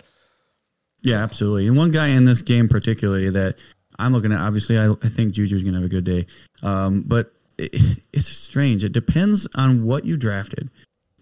[1.04, 1.68] Yeah, absolutely.
[1.68, 3.58] And one guy in this game particularly that
[4.02, 6.26] I'm looking at, obviously, I, I think Juju's going to have a good day.
[6.64, 7.72] Um, but it,
[8.14, 8.84] it's strange.
[8.84, 10.70] It depends on what you drafted.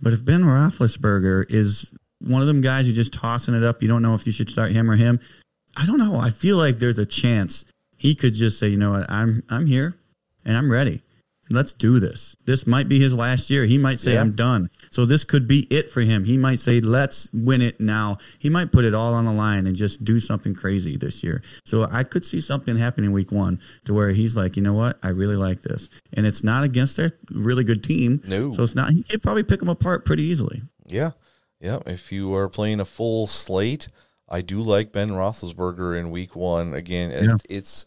[0.02, 3.88] But if Ben Roethlisberger is one of them guys you're just tossing it up, you
[3.88, 5.20] don't know if you should start him or him.
[5.76, 6.16] I don't know.
[6.16, 7.66] I feel like there's a chance
[7.98, 9.96] he could just say, you know what, I'm I'm here
[10.46, 11.02] and I'm ready.
[11.52, 12.36] Let's do this.
[12.46, 13.66] This might be his last year.
[13.66, 14.22] He might say, Yeah.
[14.22, 14.70] I'm done.
[14.92, 16.24] So this could be it for him.
[16.24, 18.18] He might say, let's win it now.
[18.38, 21.42] He might put it all on the line and just do something crazy this year.
[21.66, 24.74] So I could see something happen in week one to where he's like, you know
[24.74, 25.00] what?
[25.02, 25.90] I really like this.
[26.14, 28.22] And it's not against a really good team.
[28.28, 28.52] No.
[28.52, 30.62] So it's not, he could probably pick them apart pretty easily.
[30.86, 31.12] Yeah,
[31.60, 31.80] yeah.
[31.88, 33.88] If you are playing a full slate,
[34.28, 36.76] I do like Ben Roethlisberger in Week One.
[36.76, 37.38] Again, it- Yeah.
[37.50, 37.86] it's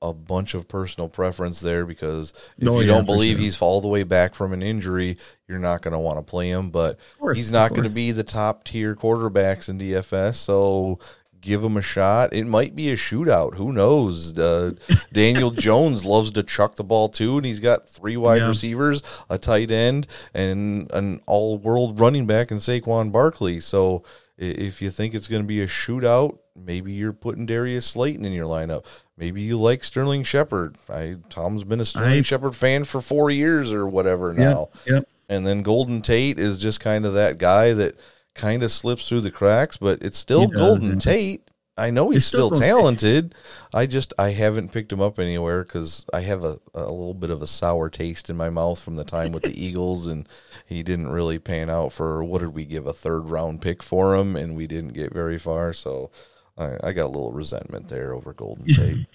[0.00, 3.44] a bunch of personal preference there because if Oh, you yeah, don't believe sure.
[3.44, 5.16] he's all the way back from an injury,
[5.48, 6.70] you're not going to want to play him.
[6.70, 10.36] But course, he's not going to be the top tier quarterbacks in DFS.
[10.36, 10.98] So
[11.40, 12.32] give him a shot.
[12.32, 13.54] It might be a shootout.
[13.56, 14.36] Who knows?
[14.38, 14.72] Uh,
[15.12, 18.48] Daniel Jones loves to chuck the ball too, and he's got three wide Yeah.
[18.48, 23.60] receivers, a tight end, and an all-world running back in Saquon Barkley.
[23.60, 24.02] So
[24.38, 28.32] if you think it's going to be a shootout, maybe you're putting Darius Slayton in
[28.32, 28.84] your lineup.
[29.16, 30.76] Maybe you like Sterling Shepard.
[30.88, 34.70] I Tom's been a Sterling I- Shepard fan for four years or whatever now.
[34.86, 34.94] Yep.
[34.94, 35.08] Yep.
[35.28, 37.96] And then Golden Tate is just kind of that guy that
[38.34, 40.98] kind of slips through the cracks, but it's still Golden yeah.
[40.98, 41.50] Tate.
[41.76, 43.34] I know he's He's still still talented.
[43.72, 47.30] I just I haven't picked him up anywhere because I have a, a little bit
[47.30, 50.28] of a sour taste in my mouth from the time with the Eagles, and
[50.68, 54.14] he didn't really pan out for what did we give a third round pick for
[54.14, 55.72] him, and we didn't get very far.
[55.72, 56.10] So
[56.58, 59.06] I, I got a little resentment there over Golden Tate.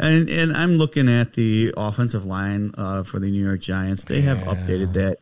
[0.00, 4.04] And and I'm looking at the offensive line uh, for the New York Giants.
[4.04, 5.18] They have updated that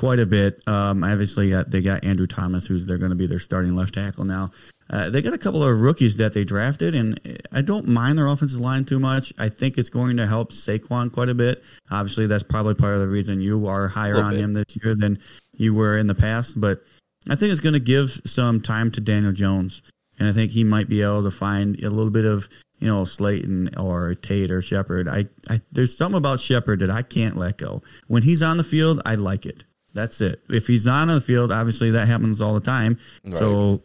[0.00, 0.66] quite a bit.
[0.66, 3.94] Um, obviously, got, they got Andrew Thomas, who's they're going to be their starting left
[3.94, 4.50] tackle now.
[4.88, 7.20] Uh, they got a couple of rookies that they drafted, and
[7.52, 9.30] I don't mind their offensive line too much.
[9.38, 11.62] I think it's going to help Saquon quite a bit.
[11.90, 14.40] Obviously, that's probably part of the reason you are higher on bit.
[14.40, 15.18] him this year than
[15.58, 16.58] you were in the past.
[16.58, 16.82] But
[17.28, 19.82] I think it's going to give some time to Daniel Jones,
[20.18, 22.48] and I think he might be able to find a little bit of
[22.78, 25.08] you know Slayton or Tate or Shepard.
[25.08, 27.82] I, I there's something about Shepard that I can't let go.
[28.08, 29.64] When he's on the field, I like it.
[29.94, 30.42] That's it.
[30.48, 32.98] If he's not on the field, obviously that happens all the time.
[33.34, 33.82] So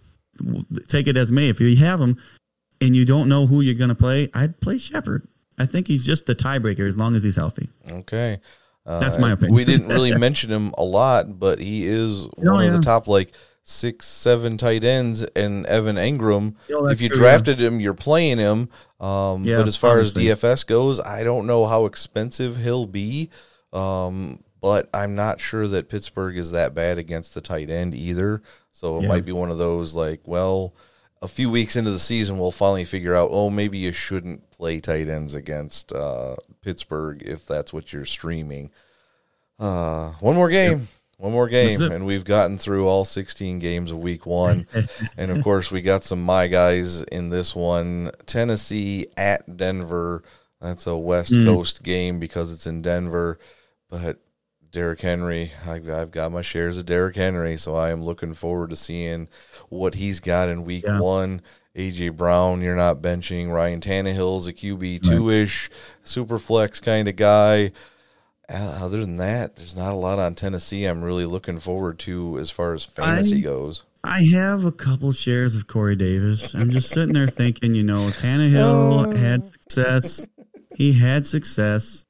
[0.87, 1.49] take it as me.
[1.49, 2.17] If you have him
[2.81, 5.27] and you don't know who you're going to play, I'd play Shepard.
[5.57, 7.69] I think he's just the tiebreaker as long as he's healthy.
[7.89, 8.39] Okay.
[8.85, 9.55] Uh, That's my opinion.
[9.55, 13.07] we didn't really mention him a lot, but he is one Oh, of the top
[13.07, 13.31] like
[13.63, 16.53] six, seven tight ends, and Evan Engram.
[16.71, 18.69] Oh, if you true, drafted him, you're playing him.
[18.99, 20.29] Um, Yeah, but as far obviously.
[20.29, 23.31] as DFS goes, I don't know how expensive he'll be.
[23.73, 28.41] Um, but I'm not sure that Pittsburgh is that bad against the tight end either.
[28.71, 29.09] So it Yeah.
[29.09, 30.73] might be one of those like, well,
[31.21, 34.79] a few weeks into the season, we'll finally figure out, oh, maybe you shouldn't play
[34.79, 38.71] tight ends against uh, Pittsburgh if that's what you're streaming.
[39.59, 40.87] Uh, one more game.
[41.17, 44.65] One more game, and we've gotten through all 16 games of week one.
[45.17, 50.23] and of course, we got some my guys in this one Tennessee at Denver.
[50.59, 51.45] That's a West Mm.
[51.45, 53.37] Coast game because it's in Denver.
[53.91, 54.17] But
[54.75, 58.71] Derrick Henry, I've, I've got my shares of Derrick Henry, so I am looking forward
[58.71, 59.29] to seeing
[59.69, 60.99] what he's got in week Yeah.
[60.99, 61.41] one.
[61.77, 63.51] AJ Brown, you're not benching.
[63.53, 65.69] Ryan Tannehill's a QB two ish,
[66.03, 67.71] super flex kind of guy.
[68.49, 70.83] Uh, other than that, there's not a lot on Tennessee.
[70.85, 73.85] I'm really looking forward to as far as fantasy I- goes.
[74.03, 76.53] I have a couple shares of Corey Davis.
[76.53, 80.27] I'm just sitting there thinking, you know, Tannehill had success.
[80.75, 82.04] He had success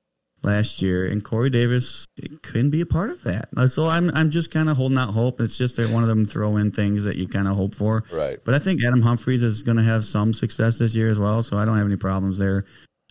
[0.45, 2.07] last year, and Corey Davis
[2.43, 3.49] couldn't be a part of that.
[3.57, 5.41] Uh, So I'm I'm just kind of holding out hope.
[5.41, 8.03] It's just one of them throw in things that you kind of hope for.
[8.11, 8.39] Right.
[8.45, 11.43] But I think Adam Humphries is going to have some success this year as well,
[11.43, 12.65] so I don't have any problems there.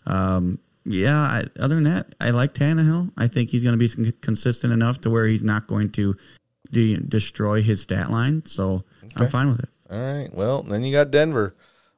[0.07, 3.11] Um, yeah, I, other than that, I like Tannehill.
[3.17, 6.15] I think he's going to be consistent enough to where he's not going to
[6.71, 8.43] de- destroy his stat line.
[8.45, 8.83] So
[9.15, 9.69] I'm fine with it.
[9.89, 10.29] All right.
[10.33, 11.55] Well, then you got Denver,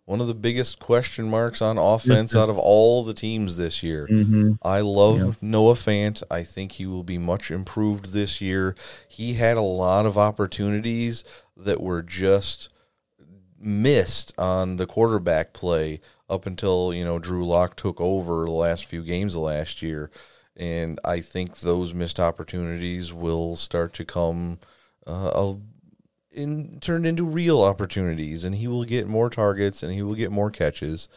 [0.08, 4.08] one of the biggest question marks on offense out of all the teams this year.
[4.10, 4.53] Mm-hmm.
[4.64, 6.24] I love Noah Fant.
[6.32, 8.74] I think he will be much improved this year.
[9.10, 11.26] He had a lot of opportunities
[11.58, 12.70] that were just
[13.60, 15.99] missed on the quarterback play
[16.30, 20.10] up until you know Drew Lock took over the last few games of last year,
[20.55, 24.60] and I think those missed opportunities will start to come
[25.05, 25.58] uh, a-
[26.38, 30.32] in turned into real opportunities, and he will get more targets and he will get
[30.32, 31.10] more catches.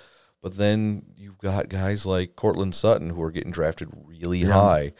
[0.42, 4.92] But then you've got guys like Courtland Sutton who are getting drafted really high.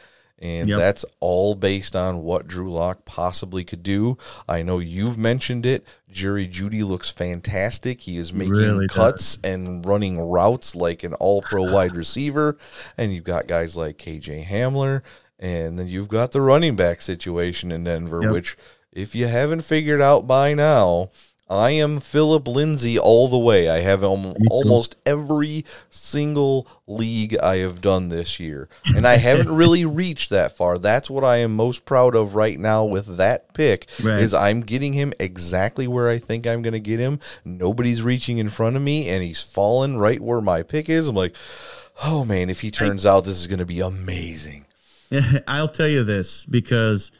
[0.43, 0.79] And Yep.
[0.79, 4.17] that's all based on what Drew Lock possibly could do.
[4.49, 5.85] I know you've mentioned it.
[6.11, 8.01] Jerry Jeudy looks fantastic.
[8.03, 8.97] He is making Really does.
[8.97, 12.57] cuts and running routes like an all pro wide receiver.
[12.97, 15.03] And you've got guys like KJ Hamler.
[15.39, 18.33] And then you've got the running back situation in Denver, Yep.
[18.33, 18.57] which,
[18.93, 21.11] if you haven't figured out by now,
[21.49, 23.69] I am Phillip Lindsay all the way.
[23.69, 28.69] I have al- almost every single league I have done this year.
[28.95, 30.79] And I haven't really reached that far.
[30.79, 34.21] That's what I am most proud of right now with that pick Right.
[34.23, 37.19] is I'm getting him exactly where I think I'm going to get him.
[37.45, 41.09] Nobody's reaching in front of me and he's fallen right where my pick is.
[41.09, 41.35] I'm like,
[42.05, 44.67] "Oh man, if he turns out this is going to be amazing."
[45.49, 47.11] I'll tell you this because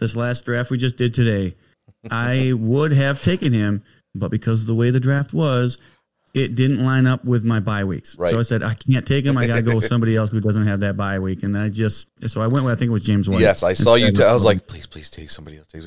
[0.00, 1.54] this last draft we just did today,
[2.10, 3.82] I would have taken him,
[4.14, 5.78] but because of the way the draft was,
[6.32, 8.16] it didn't line up with my bye weeks.
[8.16, 8.30] Right.
[8.30, 9.36] So I said I can't take him.
[9.36, 11.42] I got to go with somebody else who doesn't have that bye week.
[11.42, 13.40] And I just so I went with I think it was James White.
[13.40, 14.12] Yes, I saw you.
[14.12, 15.66] T- I was like, please, please take somebody else.
[15.66, 15.86] James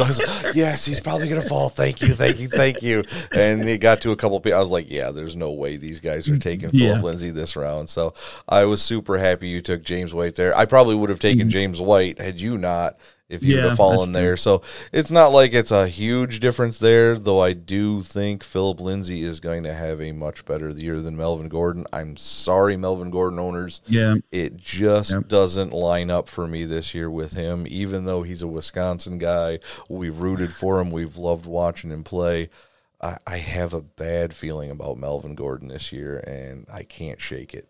[0.00, 1.68] like, yes, he's probably gonna fall.
[1.68, 3.04] Thank you, thank you, thank you.
[3.36, 4.58] And it got to a couple people.
[4.58, 6.88] I was like, yeah, there's no way these guys are taking Yeah.
[6.88, 7.88] Phillip Lindsay this round.
[7.88, 8.14] So
[8.48, 10.56] I was super happy you took James White there.
[10.56, 11.50] I probably would have taken mm-hmm.
[11.50, 12.96] James White had you not.
[13.30, 13.62] If you would.
[13.62, 14.60] Yeah, have fallen there, so
[14.92, 17.18] it's not like it's a huge difference there.
[17.18, 21.16] Though I do think Phillip Lindsay is going to have a much better year than
[21.16, 21.86] Melvin Gordon.
[21.90, 23.80] I'm sorry, Melvin Gordon owners.
[23.86, 24.16] Yeah.
[24.30, 25.28] It just Yep.
[25.28, 29.58] doesn't line up for me this year with him, even though he's a Wisconsin guy.
[29.88, 30.90] We've rooted for him.
[30.90, 32.50] We've loved watching him play.
[33.00, 37.54] I, I have a bad feeling about Melvin Gordon this year, and I can't shake
[37.54, 37.68] it.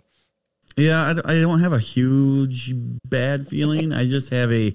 [0.77, 2.73] Yeah, I don't have a huge
[3.09, 3.93] bad feeling.
[3.93, 4.75] I just have a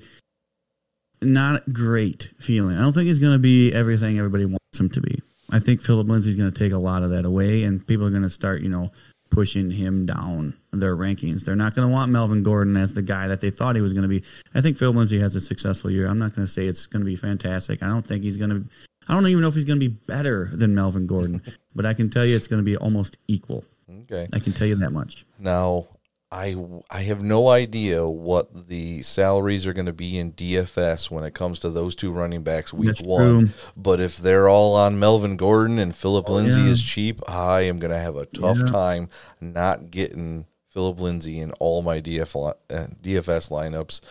[1.21, 2.77] not great feeling.
[2.77, 5.21] I don't think he's going to be everything everybody wants him to be.
[5.51, 8.11] I think Phillip Lindsay's going to take a lot of that away, and people are
[8.11, 8.91] going to start, you know,
[9.29, 11.43] pushing him down their rankings.
[11.43, 13.93] They're not going to want Melvin Gordon as the guy that they thought he was
[13.93, 14.23] going to be.
[14.53, 16.07] I think Phil Lindsay has a successful year.
[16.07, 17.83] I'm not going to say it's going to be fantastic.
[17.83, 18.63] I don't think he's going to.
[19.07, 21.41] I don't even know if he's going to be better than Melvin Gordon,
[21.75, 23.65] but I can tell you it's going to be almost equal.
[24.03, 24.27] Okay.
[24.33, 25.25] I can tell you that much.
[25.39, 25.87] Now,
[26.31, 26.55] I
[26.91, 31.33] I have no idea what the salaries are going to be in DFS when it
[31.33, 33.47] comes to those two running backs week That's one.
[33.47, 33.49] true.
[33.75, 36.67] But if they're all on Melvin Gordon and Phillip Lindsay yeah.
[36.67, 38.65] is cheap, I am going to have a tough Yeah.
[38.65, 39.07] time
[39.41, 42.53] not getting Phillip Lindsay in all my DF, uh,
[43.01, 44.01] DFS lineups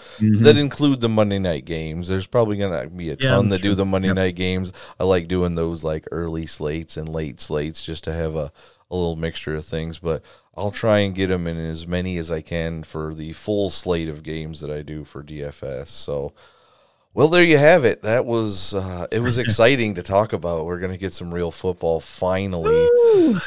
[0.43, 2.09] that include the Monday night games.
[2.09, 3.23] There's probably going to be a Mm-hmm.
[3.25, 4.17] Yeah, ton that's that do the Monday Yep.
[4.17, 4.73] night games.
[4.99, 8.51] I like doing those like early slates and late slates just to have a,
[8.91, 10.01] a little mixture of things.
[10.01, 10.23] But
[10.59, 14.09] I'll try and get them in as many as I can for the full slate
[14.09, 15.87] of games that I do for DFS.
[15.87, 16.33] So,
[17.19, 18.03] well, there you have it.
[18.03, 20.67] That was uh, it was exciting to talk about.
[20.67, 22.71] We're gonna get some real football finally.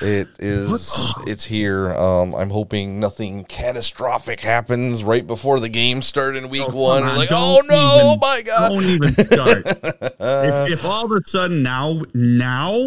[0.01, 1.88] It is it's here.
[1.93, 7.03] Um, I'm hoping nothing catastrophic happens right before the game start in week Oh, one.
[7.03, 8.69] on, like, don't oh no, even- my god!
[8.69, 9.63] Don't even start.
[9.65, 12.84] if, if all of a sudden now, now,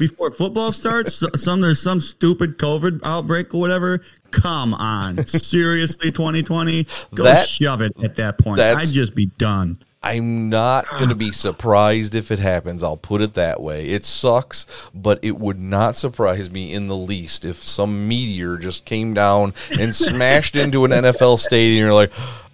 [0.00, 4.00] before football starts, some there's some stupid COVID outbreak or whatever.
[4.32, 8.58] Come on, seriously, 2020, go That- shove it at that point.
[8.60, 9.78] I'd just be done.
[10.04, 12.82] I'm not going to be surprised if it happens.
[12.82, 13.88] I'll put it that way.
[13.88, 18.84] It sucks, but it would not surprise me in the least if some meteor just
[18.84, 21.86] came down and smashed into an NFL stadium.
[21.86, 22.12] You're like,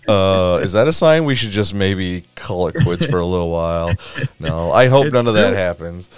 [0.09, 3.51] uh, is that a sign we should just maybe call it quits for a little
[3.51, 3.91] while?
[4.39, 6.09] No, I hope none of that happens.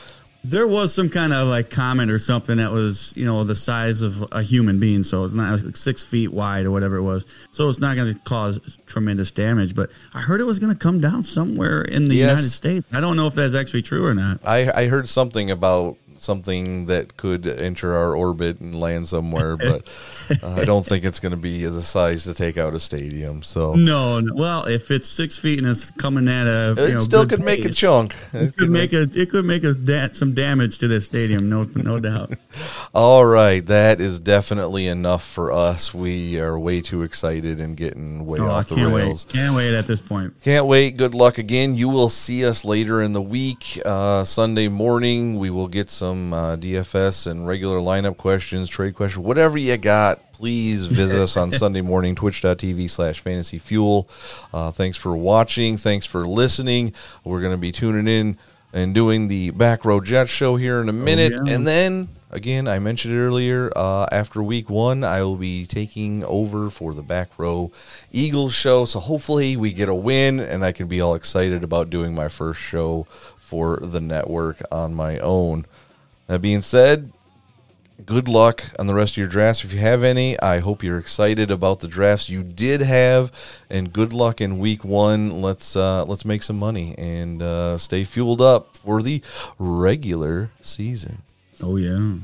[0.45, 4.03] There was some kind of like comment or something that was, you know, the size
[4.03, 7.25] of a human being, so it's not like six feet wide or whatever it was.
[7.53, 9.75] So it's not going to cause tremendous damage.
[9.75, 12.29] But I heard it was going to come down somewhere in the Yes.
[12.31, 12.89] United States.
[12.93, 14.41] I don't know if that's actually true or not.
[14.45, 19.87] I, I heard something about something that could enter our orbit and land somewhere, but
[20.43, 23.43] uh, I don't think it's going to be the size to take out a stadium.
[23.43, 24.35] So No, no.
[24.35, 27.65] Well, if it's six feet and it's coming at a, it know, still could make
[27.65, 28.15] a chunk.
[28.33, 31.65] It could make a it could make a da- some damage to this stadium, no
[31.75, 32.33] no doubt.
[32.95, 35.95] All right, that is definitely enough for us.
[35.95, 39.27] We are way too excited and getting way Oh, off the rails.
[39.27, 40.35] wait, can't wait at this point.
[40.43, 40.97] Can't wait.
[40.97, 41.75] Good luck again.
[41.77, 43.81] You will see us later in the week.
[43.85, 49.25] Uh, Sunday morning, we will get some uh, DFS and regular lineup questions, trade questions,
[49.25, 50.33] whatever you got.
[50.33, 54.09] Please visit us on Sunday morning, twitch.tv slash fantasy fuel.
[54.53, 55.77] Uh, thanks for watching.
[55.77, 56.93] Thanks for listening.
[57.25, 58.39] We're going to be tuning in
[58.73, 61.33] and doing the Back Row Jets show here in a minute.
[61.33, 61.55] yeah.
[61.55, 63.71] And then again, I mentioned earlier.
[63.77, 67.71] Uh, after week one, I will be taking over for the back row
[68.11, 68.85] Eagles show.
[68.85, 72.29] So hopefully, we get a win, and I can be all excited about doing my
[72.29, 73.07] first show
[73.39, 75.67] for the network on my own.
[76.33, 77.13] That being said,
[78.07, 80.41] good luck on the rest of your drafts if you have any.
[80.41, 83.31] I hope you're excited about the drafts you did have,
[83.69, 85.43] and good luck in week one.
[85.43, 89.21] Let's uh, let's make some money and uh, stay fueled up for the
[89.59, 91.21] regular season.
[91.61, 92.21] Oh yeah.